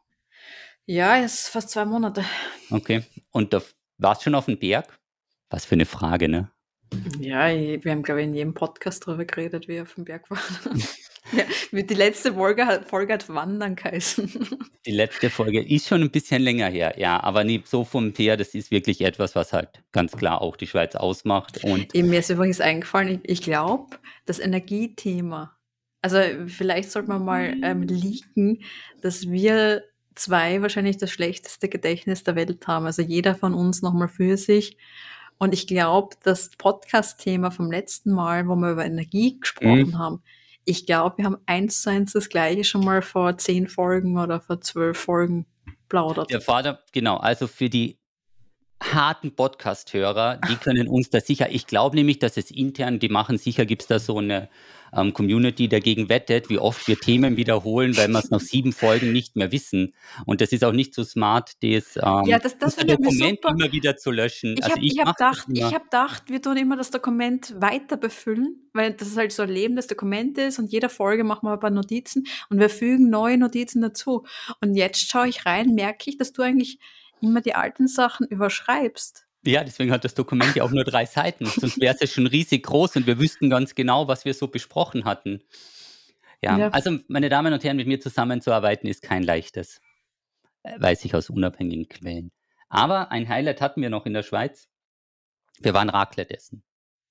[0.85, 2.25] Ja, jetzt fast zwei Monate.
[2.71, 3.03] Okay.
[3.29, 3.61] Und da
[3.99, 4.99] warst du schon auf dem Berg?
[5.49, 6.51] Was für eine Frage, ne?
[7.19, 10.29] Ja, wir haben, glaube ich, in jedem Podcast darüber geredet, wie wir auf dem Berg
[10.31, 10.41] waren.
[11.71, 14.47] ja, die letzte Folge hat, Folge hat Wandern geheißen.
[14.85, 18.37] Die letzte Folge ist schon ein bisschen länger her, ja, aber nicht so vom Her,
[18.37, 21.63] das ist wirklich etwas, was halt ganz klar auch die Schweiz ausmacht.
[21.63, 25.57] Und Eben, mir ist übrigens eingefallen, ich, ich glaube, das Energiethema,
[26.01, 28.63] also vielleicht sollte man mal ähm, leaken,
[29.01, 29.83] dass wir
[30.19, 32.85] zwei wahrscheinlich das schlechteste Gedächtnis der Welt haben.
[32.85, 34.77] Also jeder von uns nochmal für sich.
[35.37, 39.97] Und ich glaube, das Podcast-Thema vom letzten Mal, wo wir über Energie gesprochen mhm.
[39.97, 40.23] haben,
[40.65, 44.39] ich glaube, wir haben eins zu eins das gleiche schon mal vor zehn Folgen oder
[44.41, 45.45] vor zwölf Folgen
[45.87, 46.29] plaudert.
[46.29, 47.97] Der Vater, genau, also für die
[48.81, 53.37] harten Podcast-Hörer, die können uns da sicher, ich glaube nämlich, dass es intern, die machen
[53.37, 54.49] sicher, gibt es da so eine
[54.93, 59.11] ähm, Community dagegen wettet, wie oft wir Themen wiederholen, weil wir es nach sieben Folgen
[59.11, 59.93] nicht mehr wissen.
[60.25, 63.71] Und das ist auch nicht so smart, das, ähm, ja, das, das, das Dokument immer
[63.71, 64.55] wieder zu löschen.
[64.57, 68.93] Ich also habe hab gedacht, hab gedacht, wir tun immer das Dokument weiter befüllen, weil
[68.93, 72.25] das halt so ein lebendes Dokument ist und jeder Folge machen wir ein paar Notizen
[72.49, 74.25] und wir fügen neue Notizen dazu.
[74.61, 76.79] Und jetzt schaue ich rein, merke ich, dass du eigentlich
[77.21, 79.28] immer die alten Sachen überschreibst.
[79.49, 81.45] Ja, deswegen hat das Dokument ja auch nur drei Seiten.
[81.45, 84.47] Sonst wäre es ja schon riesig groß und wir wüssten ganz genau, was wir so
[84.47, 85.41] besprochen hatten.
[86.41, 89.81] Ja, ja, also meine Damen und Herren, mit mir zusammenzuarbeiten ist kein leichtes.
[90.63, 92.31] Äh, weiß ich aus unabhängigen Quellen.
[92.69, 94.69] Aber ein Highlight hatten wir noch in der Schweiz.
[95.59, 96.63] Wir waren Raclette essen.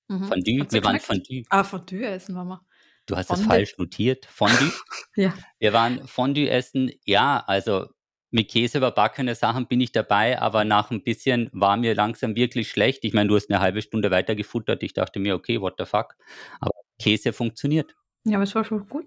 [0.07, 0.23] Mhm.
[0.23, 1.43] Fondue, wir waren Fondue.
[1.49, 2.65] Ah, Fondue essen waren wir.
[3.05, 4.25] Du hast das falsch notiert.
[4.25, 4.71] Fondue.
[5.15, 5.33] ja.
[5.59, 6.91] Wir waren Fondue essen.
[7.05, 7.87] Ja, also
[8.31, 12.69] mit Käse überbackene Sachen bin ich dabei, aber nach ein bisschen war mir langsam wirklich
[12.69, 13.03] schlecht.
[13.03, 14.83] Ich meine, du hast eine halbe Stunde weiter gefuttert.
[14.83, 16.15] Ich dachte mir, okay, what the fuck.
[16.59, 17.95] Aber Käse funktioniert.
[18.25, 19.05] Ja, aber es war schon gut.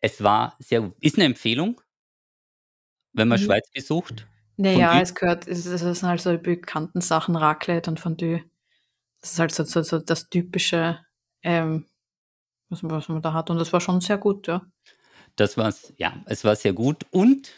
[0.00, 1.80] Es war sehr, ist eine Empfehlung,
[3.12, 3.44] wenn man Mhm.
[3.44, 4.26] Schweiz besucht.
[4.56, 5.02] Naja, Fondue?
[5.02, 8.42] es gehört, es, es sind halt so die bekannten Sachen, Raclette und Fondue.
[9.20, 11.00] Das ist halt so, so, so das typische,
[11.42, 11.86] ähm,
[12.68, 13.50] was, man- was man da hat.
[13.50, 14.62] Und das war schon sehr gut, ja.
[15.36, 17.06] Das war's, ja, es war sehr gut.
[17.10, 17.52] Und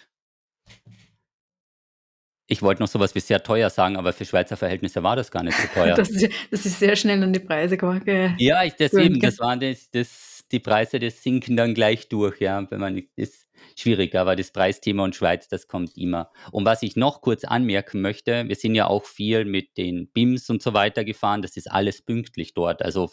[2.51, 5.45] ich wollte noch sowas wie sehr teuer sagen, aber für Schweizer Verhältnisse war das gar
[5.45, 5.95] nicht so teuer.
[5.95, 9.61] Das, ist, das ist sehr schnell an die Preise ge Ja, ich deswegen, das waren
[9.61, 13.47] das, das, die Preise, das sinken dann gleich durch, ja, wenn man ist
[13.77, 16.31] schwierig, aber das Preisthema und Schweiz, das kommt immer.
[16.51, 20.51] Und was ich noch kurz anmerken möchte, wir sind ja auch viel mit den BIMs
[20.51, 22.83] und so weiter gefahren, das ist alles pünktlich dort.
[22.83, 23.11] Also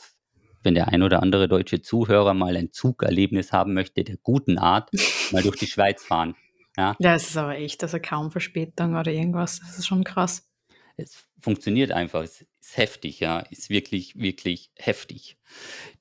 [0.64, 4.90] wenn der ein oder andere deutsche Zuhörer mal ein Zugerlebnis haben möchte, der guten Art,
[5.32, 6.36] mal durch die Schweiz fahren.
[6.78, 9.60] Ja, Ja, es ist aber echt, also kaum Verspätung oder irgendwas.
[9.60, 10.48] Das ist schon krass.
[10.96, 15.38] es funktioniert einfach, es ist heftig, ja, ist wirklich, wirklich heftig.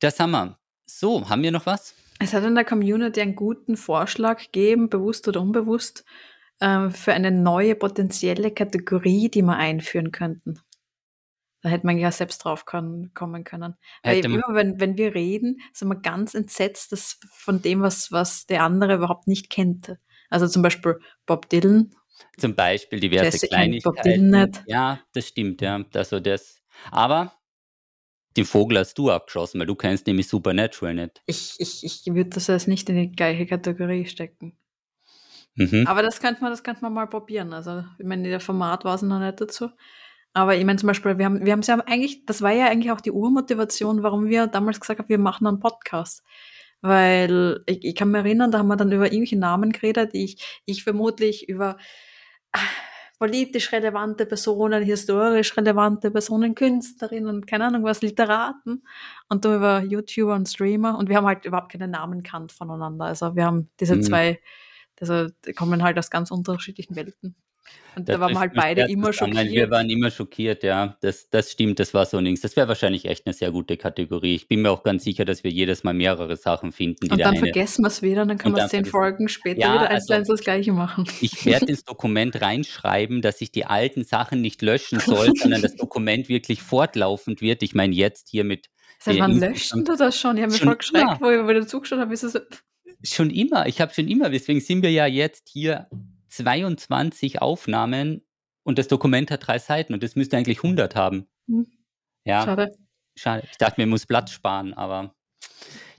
[0.00, 0.58] Das haben wir.
[0.86, 1.94] So, haben wir noch was?
[2.18, 6.04] Es hat in der Community einen guten Vorschlag gegeben, bewusst oder unbewusst,
[6.60, 10.60] ähm, für eine neue potenzielle Kategorie, die wir einführen könnten.
[11.62, 13.74] Da hätte man ja selbst drauf kommen können.
[14.02, 18.46] Weil immer, wenn, wenn wir reden, sind wir ganz entsetzt dass von dem, was, was
[18.46, 19.96] der andere überhaupt nicht kennt.
[20.30, 21.90] Also zum Beispiel Bob Dylan.
[22.38, 24.30] Zum Beispiel diverse Jesse kennt Bob Kleinigkeiten.
[24.30, 24.62] Dylan nicht.
[24.66, 25.84] Ja, das stimmt, ja.
[25.94, 26.62] Also das.
[26.90, 27.32] Aber
[28.36, 31.22] den Vogel hast du abgeschossen, weil du kennst nämlich Supernatural nicht.
[31.26, 34.56] Ich, ich, ich würde das jetzt nicht in die gleiche Kategorie stecken.
[35.54, 35.86] Mhm.
[35.86, 37.54] Aber das könnte man, das könnte man mal probieren.
[37.54, 39.70] Also, ich meine, der Format war es noch nicht dazu.
[40.34, 42.66] Aber ich meine zum Beispiel, wir haben, wir haben es ja eigentlich, das war ja
[42.66, 46.22] eigentlich auch die Urmotivation, warum wir damals gesagt haben, wir machen einen Podcast.
[46.86, 50.24] Weil ich, ich kann mich erinnern, da haben wir dann über irgendwelche Namen geredet, die
[50.24, 51.76] ich, ich vermutlich über
[52.52, 52.60] ah,
[53.18, 58.84] politisch relevante Personen, historisch relevante Personen, Künstlerinnen, keine Ahnung was, Literaten
[59.28, 63.06] und du über YouTuber und Streamer und wir haben halt überhaupt keine Namen kannt voneinander.
[63.06, 64.02] Also wir haben diese Mhm.
[64.02, 64.40] zwei,
[65.00, 67.36] also die kommen halt aus ganz unterschiedlichen Welten.
[67.96, 69.32] Und da Das waren wir halt beide immer zusammen.
[69.36, 69.70] Wir schockiert.
[69.70, 70.98] waren immer schockiert, ja.
[71.00, 72.42] Das, das stimmt, das war so nichts.
[72.42, 74.34] Das wäre wahrscheinlich echt eine sehr gute Kategorie.
[74.34, 77.36] Ich bin mir auch ganz sicher, dass wir jedes Mal mehrere Sachen finden, Und dann
[77.36, 80.06] vergessen wir es wieder und dann können wir zehn Folgen später Ja, wieder eins also-
[80.08, 81.04] zu eins das gleiche machen.
[81.22, 85.74] Ich werde ins Dokument reinschreiben, dass ich die alten Sachen nicht löschen soll, sondern das
[85.76, 87.62] Dokument wirklich fortlaufend wird.
[87.62, 88.66] Ich meine, jetzt hier mit
[88.98, 90.36] Seit die wann löschen du das schon?
[90.36, 92.12] Ich habe mich Schon voll geschreckt, wo ich wieder zugeschaut habe.
[92.12, 92.38] Ist es
[93.02, 95.86] Schon immer, ich habe schon immer, deswegen sind wir ja jetzt hier
[96.44, 98.22] 22 Aufnahmen
[98.62, 101.26] und das Dokument hat drei Seiten und das müsste eigentlich 100 haben.
[101.48, 101.66] Hm,
[102.24, 102.72] Ja, schade.
[103.16, 103.46] schade.
[103.50, 105.14] Ich dachte, mir muss Platz sparen, aber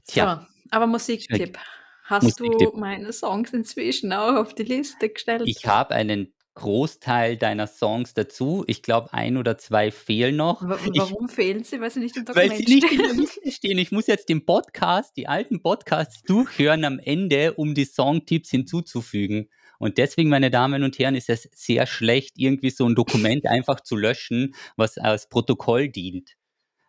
[0.08, 1.58] tja, So, aber Musiktipp.
[2.04, 2.72] Hast Musiktipp.
[2.72, 5.44] du meine Songs inzwischen auch auf die Liste gestellt?
[5.46, 8.64] ich habe einen Großteil deiner Songs dazu.
[8.66, 10.68] Ich glaube, ein oder zwei fehlen noch.
[10.68, 11.80] Wa- Ich, Warum fehlen sie?
[11.80, 13.14] Weil sie nicht im weil Dokument sie nicht in der.
[13.14, 13.78] Liste stehen.
[13.78, 19.50] Ich muss jetzt den Podcast, die alten Podcasts durchhören am Ende, um die Songtipps hinzuzufügen.
[19.80, 23.82] Und deswegen, meine Damen und Herren, ist es sehr schlecht, irgendwie so ein Dokument einfach
[23.82, 26.32] zu löschen, was als Protokoll dient.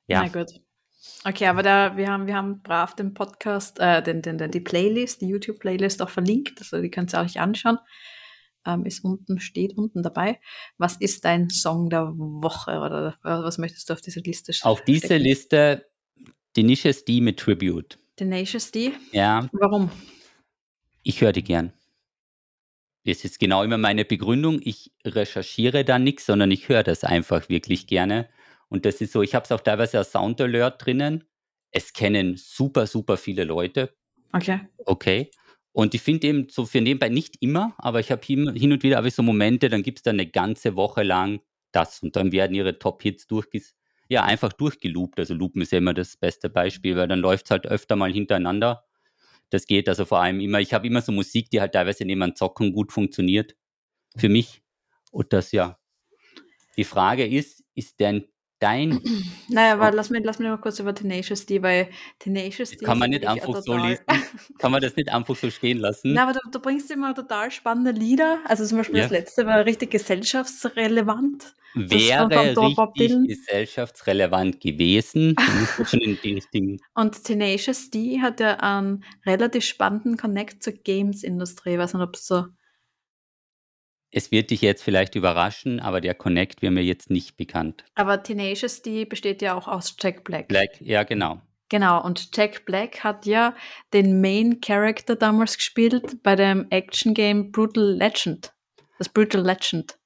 [0.07, 0.61] Ja, Na gut.
[1.25, 4.61] Okay, aber da, wir haben, wir haben brav den Podcast, äh, den, den, den, die
[4.61, 7.79] Playlist, die YouTube-Playlist auch verlinkt, also die könnt ihr euch anschauen.
[8.67, 10.41] Ähm, ist unten, steht unten dabei.
[10.77, 14.83] Was ist dein Song der Woche oder was möchtest du auf diese Liste sch- auf
[14.83, 15.23] diese stecken?
[15.25, 15.87] Liste
[16.55, 17.99] Tenacious D mit Tribute.
[18.17, 18.93] Tenacious D.
[19.13, 19.91] Ja, Warum?
[21.05, 21.73] ich höre die gern.
[23.05, 24.61] Das ist genau immer meine Begründung.
[24.63, 28.29] Ich recherchiere da nichts, sondern ich höre das einfach wirklich gerne.
[28.69, 31.25] Und das ist so, ich habe es auch teilweise als Sound Alert drinnen.
[31.71, 33.95] Es kennen super, super viele Leute.
[34.33, 34.61] Okay.
[34.85, 35.31] Okay.
[35.73, 38.83] Und ich finde eben so für nebenbei nicht immer, aber ich habe hin, hin und
[38.83, 41.41] wieder habe ich so Momente, dann gibt es da eine ganze Woche lang
[41.73, 43.75] das und dann werden ihre Top-Hits durchges
[44.09, 45.19] ja, einfach durchgeloopt.
[45.19, 48.13] Also Loopen ist ja immer das beste Beispiel, weil dann läuft es halt öfter mal
[48.13, 48.85] hintereinander.
[49.51, 52.23] Das geht also vor allem immer, ich habe immer so Musik, die halt teilweise neben
[52.23, 53.57] einem Zocken gut funktioniert.
[54.17, 54.63] Für mich.
[55.11, 55.79] Und das ja.
[56.77, 58.29] Die Frage ist, ist denn
[58.61, 59.01] dein,
[59.49, 61.89] Naja, aber lass mich, lass mich noch kurz über Tenacious D, weil
[62.19, 64.05] Tenacious D kann man nicht einfach so lesen?
[64.59, 66.13] Kann man das nicht einfach so stehen lassen?
[66.15, 68.39] Na, aber du, du bringst immer total spannende Lieder.
[68.45, 69.03] Also zum Beispiel Ja.
[69.05, 71.55] das letzte war richtig gesellschaftsrelevant.
[71.75, 75.37] wäre richtig gesellschaftsrelevant gewesen.
[76.95, 81.73] Und Tenacious D hat ja einen relativ spannenden Connect zur Games-Industrie.
[81.75, 82.47] Ich weiß nicht, ob es so.
[84.11, 87.85] Es wird dich jetzt vielleicht überraschen, aber der Connect wäre mir jetzt nicht bekannt.
[87.95, 90.49] Aber Tenacious D besteht ja auch aus Jack Black.
[90.49, 91.41] Black, ja genau.
[91.71, 93.55] Genau, und Jack Black hat ja
[93.93, 98.55] den Main Character damals gespielt bei dem Action Game Brutal Legend.
[98.97, 99.99] Das Brutal Legend.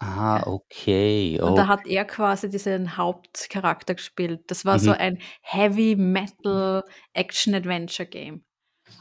[0.00, 1.40] Ah, okay.
[1.42, 1.66] Und da Oh.
[1.66, 4.42] hat er quasi diesen Hauptcharakter gespielt.
[4.46, 4.78] Das war Mhm.
[4.82, 6.84] so ein Heavy Metal
[7.14, 8.44] Action Adventure Game.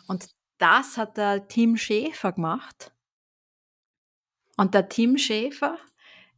[0.07, 0.27] Und
[0.57, 2.91] das hat der Tim Schäfer gemacht.
[4.57, 5.77] Und der Tim Schäfer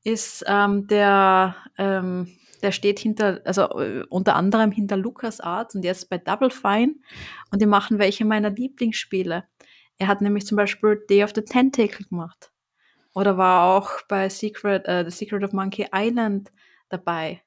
[0.03, 2.27] ist ähm, der, ähm,
[2.61, 6.95] der steht hinter, also äh, unter anderem hinter LucasArts und jetzt bei Double Fine
[7.51, 9.45] und die machen welche meiner Lieblingsspiele.
[9.97, 12.51] Er hat nämlich zum Beispiel Day of the Tentacle gemacht.
[13.13, 16.51] Oder war auch bei Secret, äh, The Secret of Monkey Island
[16.89, 17.41] dabei.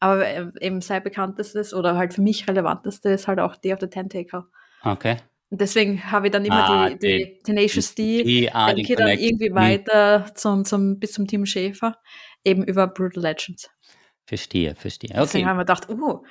[0.00, 3.80] Aber äh, eben sein bekanntestes oder halt für mich relevanteste ist halt auch Day of
[3.80, 4.44] the Tentacle.
[4.82, 5.16] Okay.
[5.50, 9.22] Und deswegen habe ich dann immer Ah, die, die Tenacious D Die, ah, dann Connect.
[9.22, 11.96] irgendwie Hm, weiter zum, zum, bis zum Team Schäfer,
[12.44, 13.70] eben über Brutal Legends.
[14.26, 15.10] Verstehe, verstehe.
[15.14, 15.48] Deswegen Okay.
[15.48, 16.24] haben wir gedacht, oh,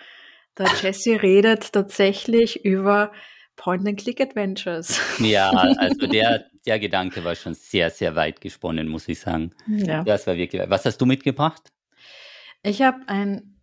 [0.58, 3.12] der Jesse redet tatsächlich über
[3.56, 5.00] Point-and-Click-Adventures.
[5.20, 9.52] Ja, also der, der Gedanke war schon sehr, sehr weit gesponnen, muss ich sagen.
[9.68, 10.04] Ja.
[10.04, 10.62] Das war wirklich.
[10.70, 11.70] Was hast du mitgebracht?
[12.64, 13.62] Ich habe einen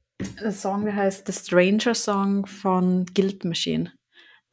[0.51, 3.93] Song, der heißt The Stranger Song von Guild Machine.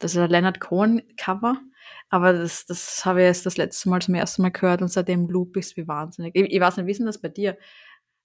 [0.00, 1.60] Das ist ein Leonard Cohen Cover,
[2.08, 5.28] aber das, das habe ich jetzt das letzte Mal zum ersten Mal gehört und seitdem
[5.28, 6.34] loop ich es wie wahnsinnig.
[6.34, 7.56] Ich, ich weiß nicht, wie ist denn das bei dir?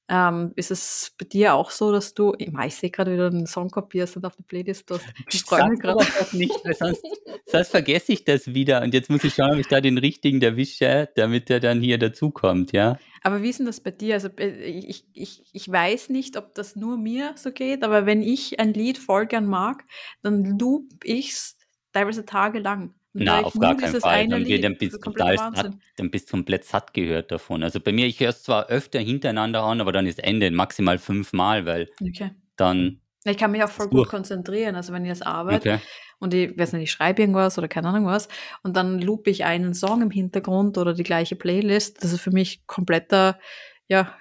[0.08, 3.26] Ähm, ist es bei dir auch so, dass du, ich, mein, ich sehe gerade wieder
[3.26, 5.04] einen Song kopierst und auf die Playlist tust.
[5.32, 6.06] Ich freue mich gerade.
[6.20, 7.04] doch nicht, sonst,
[7.48, 8.84] sonst vergesse ich das wieder.
[8.84, 11.98] Und jetzt muss ich schauen, ob ich da den richtigen erwische, damit der dann hier
[11.98, 13.00] dazukommt, ja?
[13.24, 14.14] Aber wie ist denn das bei dir?
[14.14, 18.22] Also äh, ich, ich, ich weiß nicht, ob das nur mir so geht, aber wenn
[18.22, 19.86] ich ein Lied voll gern mag,
[20.22, 21.58] dann loop ich's
[21.96, 22.94] teilweise tagelang.
[23.14, 24.28] Na, auf gar keinen Fall.
[24.28, 24.64] Dann, Lied.
[24.64, 27.64] dann bist total satt, dann bist du komplett satt gehört davon.
[27.64, 30.98] Also bei mir, ich höre es zwar öfter hintereinander an, aber dann ist Ende maximal
[30.98, 32.32] fünfmal, weil Okay.
[32.58, 33.00] dann.
[33.24, 34.10] Ich kann mich auch voll gut durch.
[34.10, 34.76] konzentrieren.
[34.76, 35.80] Also wenn ich jetzt arbeite Okay.
[36.20, 38.28] und ich weiß nicht, ich schreibe irgendwas oder keine Ahnung was
[38.62, 42.32] und dann loop ich einen Song im Hintergrund oder die gleiche Playlist, das ist für
[42.32, 43.40] mich kompletter,
[43.88, 44.16] ja,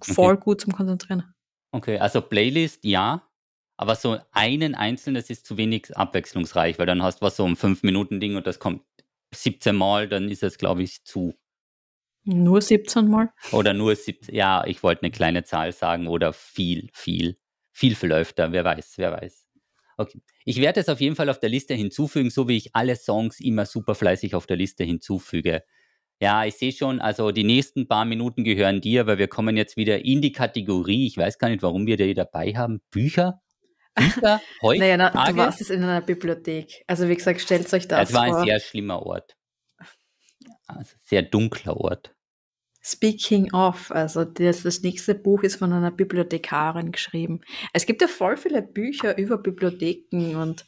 [0.00, 1.34] voll gut zum Konzentrieren.
[1.72, 3.28] Okay, also Playlist ja,
[3.76, 7.44] aber so einen einzelnen, das ist zu wenig abwechslungsreich, weil dann hast du was so
[7.44, 8.82] ein 5-Minuten-Ding und das kommt
[9.34, 11.34] 17 Mal, dann ist es, glaube ich, zu.
[12.24, 13.30] Nur 17 Mal.
[13.52, 17.36] Oder nur 17, ja, ich wollte eine kleine Zahl sagen oder viel, viel,
[17.72, 19.46] viel, viel öfter, wer weiß, wer weiß.
[19.96, 20.22] Okay.
[20.44, 23.40] Ich werde es auf jeden Fall auf der Liste hinzufügen, so wie ich alle Songs
[23.40, 25.62] immer super fleißig auf der Liste hinzufüge.
[26.20, 29.76] Ja, ich sehe schon, also die nächsten paar Minuten gehören dir, weil wir kommen jetzt
[29.76, 33.42] wieder in die Kategorie, ich weiß gar nicht, warum wir die dabei haben, Bücher?
[33.94, 34.40] Bücher?
[34.62, 34.80] Heute?
[34.80, 35.36] Naja, na, du Tage?
[35.36, 36.84] warst jetzt in einer Bibliothek.
[36.86, 38.44] Also wie gesagt, stellt euch das Es war ein vor.
[38.44, 39.36] sehr schlimmer Ort.
[40.66, 42.14] Also sehr dunkler Ort.
[42.82, 47.40] Speaking of, also das, das nächste Buch ist von einer Bibliothekarin geschrieben.
[47.72, 50.66] Es gibt ja voll viele Bücher über Bibliotheken und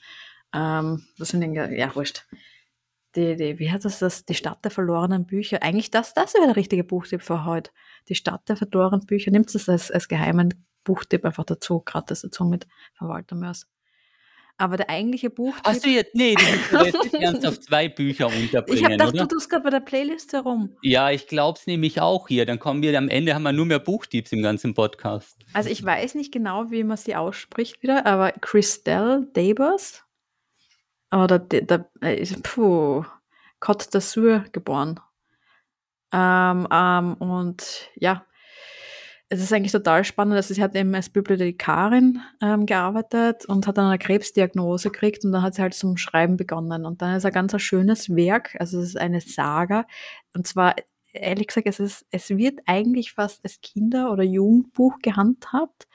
[0.55, 2.24] ähm, was sind denn, ja, wurscht.
[3.16, 4.24] Die, die, wie heißt das, das?
[4.24, 5.62] Die Stadt der verlorenen Bücher.
[5.62, 7.70] Eigentlich das, das wäre der richtige Buchtipp für heute.
[8.09, 9.31] Die Stadt der verlorenen Bücher.
[9.31, 13.66] Nimmt es als, als geheimen Buchtipp einfach dazu, gratis dazu mit von Walter Mörs.
[14.59, 15.66] Aber der eigentliche Buchtipp.
[15.66, 16.43] Hast du jetzt, nee, du
[16.78, 19.26] musst jetzt nicht ernsthaft zwei Bücher ich habe unterbringen, gedacht, oder?
[19.26, 20.74] du tust gerade bei der Playlist herum.
[20.80, 22.47] Ja, ich glaube es nämlich auch hier.
[22.47, 25.37] Dann kommen wir, am Ende haben wir nur mehr Buchtipps im ganzen Podcast.
[25.53, 30.05] Also ich weiß nicht genau, wie man sie ausspricht wieder, aber Christelle Dabers
[31.12, 33.05] oder de, de, äh, ist- puh,
[33.61, 34.99] Côte d'Azur geboren.
[36.14, 38.24] Ähm, ähm, und ja,
[39.29, 40.37] es ist eigentlich total spannend.
[40.37, 45.33] Also sie hat eben als Bibliothekarin ähm, gearbeitet und hat dann eine Krebsdiagnose gekriegt und
[45.33, 46.87] dann hat sie halt zum Schreiben begonnen.
[46.87, 49.87] Und dann ist ein ganz ein schönes Werk, also es ist eine Saga.
[50.35, 50.77] Und zwar,
[51.12, 55.89] ehrlich gesagt, es, ist, es wird eigentlich fast als Kinder- oder Jugendbuch gehandhabt.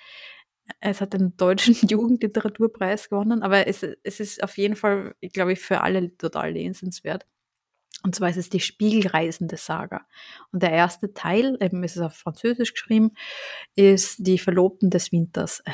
[0.81, 5.59] Es hat den deutschen Jugendliteraturpreis gewonnen, aber es, es ist auf jeden Fall, glaube ich,
[5.59, 7.25] für alle total lesenswert.
[8.03, 10.01] Und zwar ist es die Spiegelreisende Saga.
[10.51, 13.11] Und der erste Teil, eben ist es auf Französisch geschrieben,
[13.75, 15.61] ist die Verlobten des Winters.
[15.65, 15.73] Äh,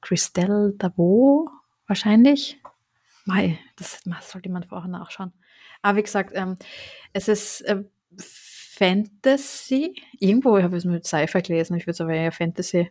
[0.00, 1.48] Christelle Davot
[1.86, 2.60] wahrscheinlich.
[3.24, 5.32] Mei, das, das sollte man vorher nachschauen.
[5.82, 6.56] Aber wie gesagt, ähm,
[7.12, 7.84] es ist äh,
[8.18, 9.94] Fantasy.
[10.18, 12.90] Irgendwo habe ich es mit Sci-Fi gelesen, ich würde es aber eher Fantasy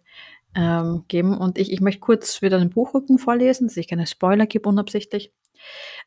[0.56, 1.38] ähm, geben.
[1.38, 5.32] Und ich, ich möchte kurz wieder den Buchrücken vorlesen, dass ich keine Spoiler gebe unabsichtlich.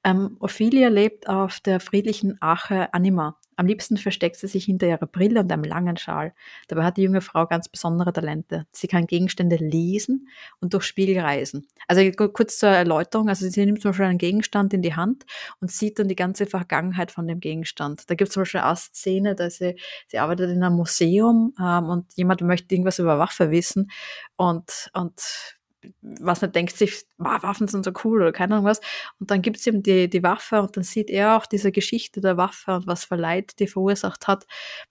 [0.05, 3.39] Ähm, Ophelia lebt auf der friedlichen Arche Anima.
[3.57, 6.35] Am liebsten versteckt sie sich hinter ihrer Brille und einem langen Schal.
[6.69, 8.67] Dabei hat die junge Frau ganz besondere Talente.
[8.71, 10.29] Sie kann Gegenstände lesen
[10.61, 11.67] und durch Spiegel reisen.
[11.89, 15.25] Also kurz zur Erläuterung, also sie nimmt zum Beispiel einen Gegenstand in die Hand
[15.61, 18.11] und sieht dann die ganze Vergangenheit von dem Gegenstand.
[18.11, 19.77] Da gibt es zum Beispiel eine Szene, da sie,
[20.09, 23.91] sie arbeitet in einem Museum ähm, und jemand möchte irgendwas über Waffe wissen
[24.37, 25.56] und, und
[26.03, 28.80] was nicht denkt sich, Waffen sind so cool oder keine Ahnung was.
[29.18, 32.20] Und dann gibt es ihm die, die Waffe und dann sieht er auch diese Geschichte
[32.20, 34.47] der Waffe und was für Leid die verursacht hat.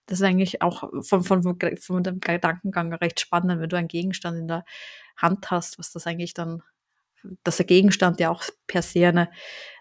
[0.06, 4.38] Das ist eigentlich auch von, von, von dem Gedankengang recht spannend, wenn du einen Gegenstand
[4.38, 4.66] in der
[5.18, 6.62] Hand hast, was das eigentlich dann,
[7.44, 9.30] dass der Gegenstand ja auch per se eine,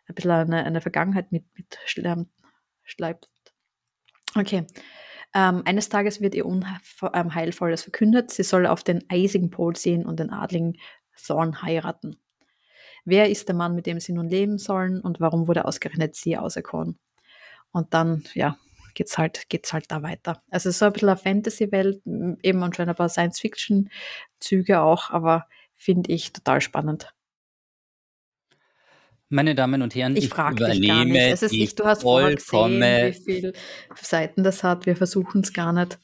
[0.07, 3.29] ein bisschen eine, eine Vergangenheit mit, mit schleibt.
[4.37, 4.67] Okay.
[5.35, 8.31] Ähm, eines Tages wird ihr Unheilvolles ähm, verkündet.
[8.31, 10.77] Sie soll auf den eisigen Pol ziehen und den adligen
[11.27, 12.17] Thorn heiraten.
[13.05, 16.39] Wer ist der Mann, mit dem sie nun leben sollen und warum wurde ausgerechnet sie
[16.39, 16.99] auserkoren?
[17.71, 18.57] Und dann, ja,
[18.95, 20.43] geht's halt, geht's halt da weiter.
[20.51, 26.13] Also so ein bisschen eine Fantasy-Welt, eben und schon ein paar Science-Fiction-Züge auch, aber finde
[26.13, 27.13] ich total spannend.
[29.29, 33.25] Meine Damen und Herren, ich, ich übernehme es ist nicht, du hast vollkommen, gesehen, wie
[33.25, 33.53] viele
[34.01, 34.87] Seiten das hat.
[34.87, 35.99] Wir versuchen es gar nicht.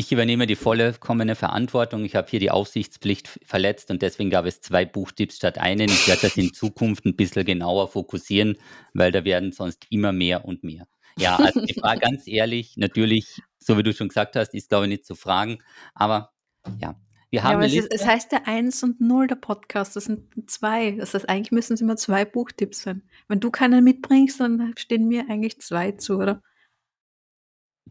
[0.00, 2.06] Ich übernehme die vollkommene Verantwortung.
[2.06, 5.90] Ich habe hier die Aufsichtspflicht verletzt und deswegen gab es zwei Buchtipps statt einen.
[5.90, 8.56] Ich werde das in Zukunft ein bisschen genauer fokussieren,
[8.94, 10.88] weil da werden sonst immer mehr und mehr.
[11.18, 14.86] Ja, also die Frage ganz ehrlich, natürlich, so wie du schon gesagt hast, ist glaube
[14.86, 15.58] ich nicht zu fragen,
[15.92, 16.32] aber
[16.78, 16.98] ja,
[17.28, 20.50] wir haben ja, es, ist, es, heißt ja 1 und 0 der Podcast, das sind
[20.50, 20.92] zwei.
[20.92, 23.02] Das heißt, eigentlich müssen es immer zwei Buchtipps sein.
[23.28, 26.42] Wenn du keinen mitbringst, dann stehen mir eigentlich zwei zu, oder?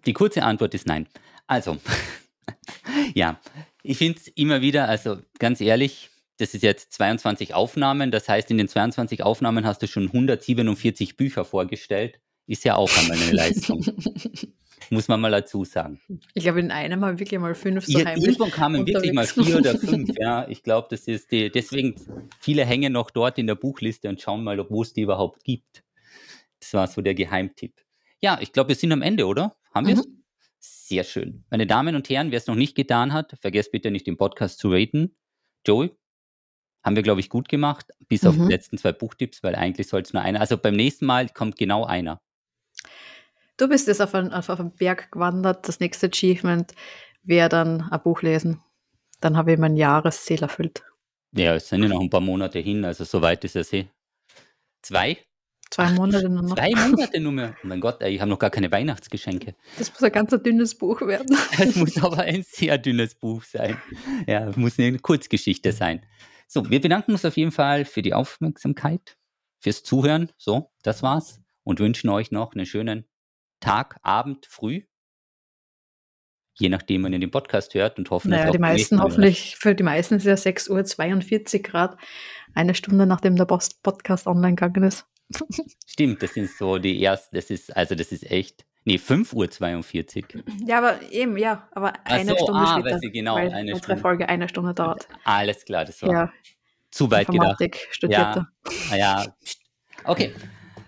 [0.05, 1.07] Die kurze Antwort ist nein.
[1.49, 1.77] Also,
[3.15, 3.39] ja,
[3.81, 8.51] ich finde es immer wieder, also ganz ehrlich, das ist jetzt 22 Aufnahmen, das heißt,
[8.51, 12.19] in den 22 Aufnahmen hast du schon 147 Bücher vorgestellt.
[12.45, 13.83] Ist ja auch einmal eine Leistung.
[14.91, 15.99] muss man mal dazu sagen.
[16.35, 19.57] Ich glaube, in einem Mal wirklich mal fünf so heimlich Irgendwann kamen wirklich mal vier
[19.57, 20.47] oder fünf, ja.
[20.47, 21.95] Ich glaube, das ist die, deswegen,
[22.39, 25.83] viele hängen noch dort in der Buchliste und schauen mal, wo es die überhaupt gibt.
[26.59, 27.73] Das war so der Geheimtipp.
[28.21, 29.55] Ja, ich glaube, wir sind am Ende, oder?
[29.73, 30.05] Haben wir es?
[30.05, 30.18] Mhm.
[30.89, 31.45] Sehr schön.
[31.51, 34.57] Meine Damen und Herren, wer es noch nicht getan hat, vergesst bitte nicht den Podcast
[34.57, 35.15] zu raten.
[35.63, 35.91] Joey,
[36.83, 38.29] haben wir, glaube ich, gut gemacht, bis mhm.
[38.29, 38.49] auf die mhm.
[38.49, 40.39] letzten zwei Buchtipps, weil eigentlich soll es nur einer.
[40.39, 42.23] Also beim nächsten Mal kommt genau einer.
[43.57, 45.67] Du bist jetzt auf, ein, auf, auf einen Berg gewandert.
[45.67, 46.73] Das nächste Achievement
[47.21, 48.59] wäre dann ein Buch lesen.
[49.21, 50.81] Dann habe ich mein Jahresziel erfüllt.
[51.33, 53.87] Ja, es sind ja noch ein paar Monate hin, also so weit ist es eh.
[54.81, 55.19] Zwei?
[55.71, 56.55] Zwei Monate nur noch.
[56.55, 57.55] Zwei Monate nur mehr.
[57.63, 59.53] Oh mein Gott, ey, ich habe noch gar keine Weihnachtsgeschenke.
[59.77, 61.37] Das muss ein ganz dünnes Buch werden.
[61.57, 63.77] Das muss aber ein sehr dünnes Buch sein.
[64.27, 66.05] Ja, muss eine Kurzgeschichte sein.
[66.47, 69.17] So, wir bedanken uns auf jeden Fall für die Aufmerksamkeit,
[69.59, 70.31] fürs Zuhören.
[70.37, 71.39] So, das war's.
[71.63, 73.05] Und wünschen euch noch einen schönen
[73.59, 74.83] Tag, Abend, früh.
[76.57, 79.83] Je nachdem, wann ihr den Podcast hört und hoffen, naja, die meisten hoffentlich, für die
[79.83, 81.97] meisten ist es ja 6.42 Uhr Grad,
[82.53, 85.08] eine Stunde nachdem der Podcast online gegangen ist.
[85.85, 90.43] Stimmt, das sind so die ersten, das ist, also das ist echt, nee, 5.42 Uhr.
[90.65, 93.77] Ja, aber eben, ja, aber eine so, Stunde ah, später, Sie, genau, weil eine unsere
[93.83, 94.01] Stunde.
[94.01, 95.07] Folge eine Stunde dauert.
[95.23, 96.33] Alles klar, das war ja,
[96.91, 97.95] zu weit Informatik gedacht.
[97.95, 98.47] Studierte.
[98.89, 99.35] Ja, ja,
[100.05, 100.33] okay,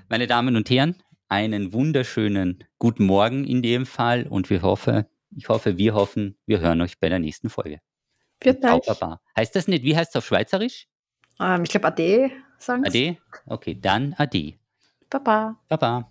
[0.09, 0.95] meine Damen und Herren,
[1.29, 6.59] einen wunderschönen guten Morgen in dem Fall und wir hoffen, ich hoffe, wir hoffen, wir
[6.59, 7.79] hören euch bei der nächsten Folge.
[8.41, 8.83] Dank.
[9.37, 10.87] Heißt das nicht, wie heißt es auf Schweizerisch?
[11.39, 12.31] Ähm, ich glaube Ade
[12.61, 13.17] sagen Ade?
[13.45, 14.57] Okay, dann Ade.
[15.09, 15.57] Baba.
[15.67, 16.10] Baba.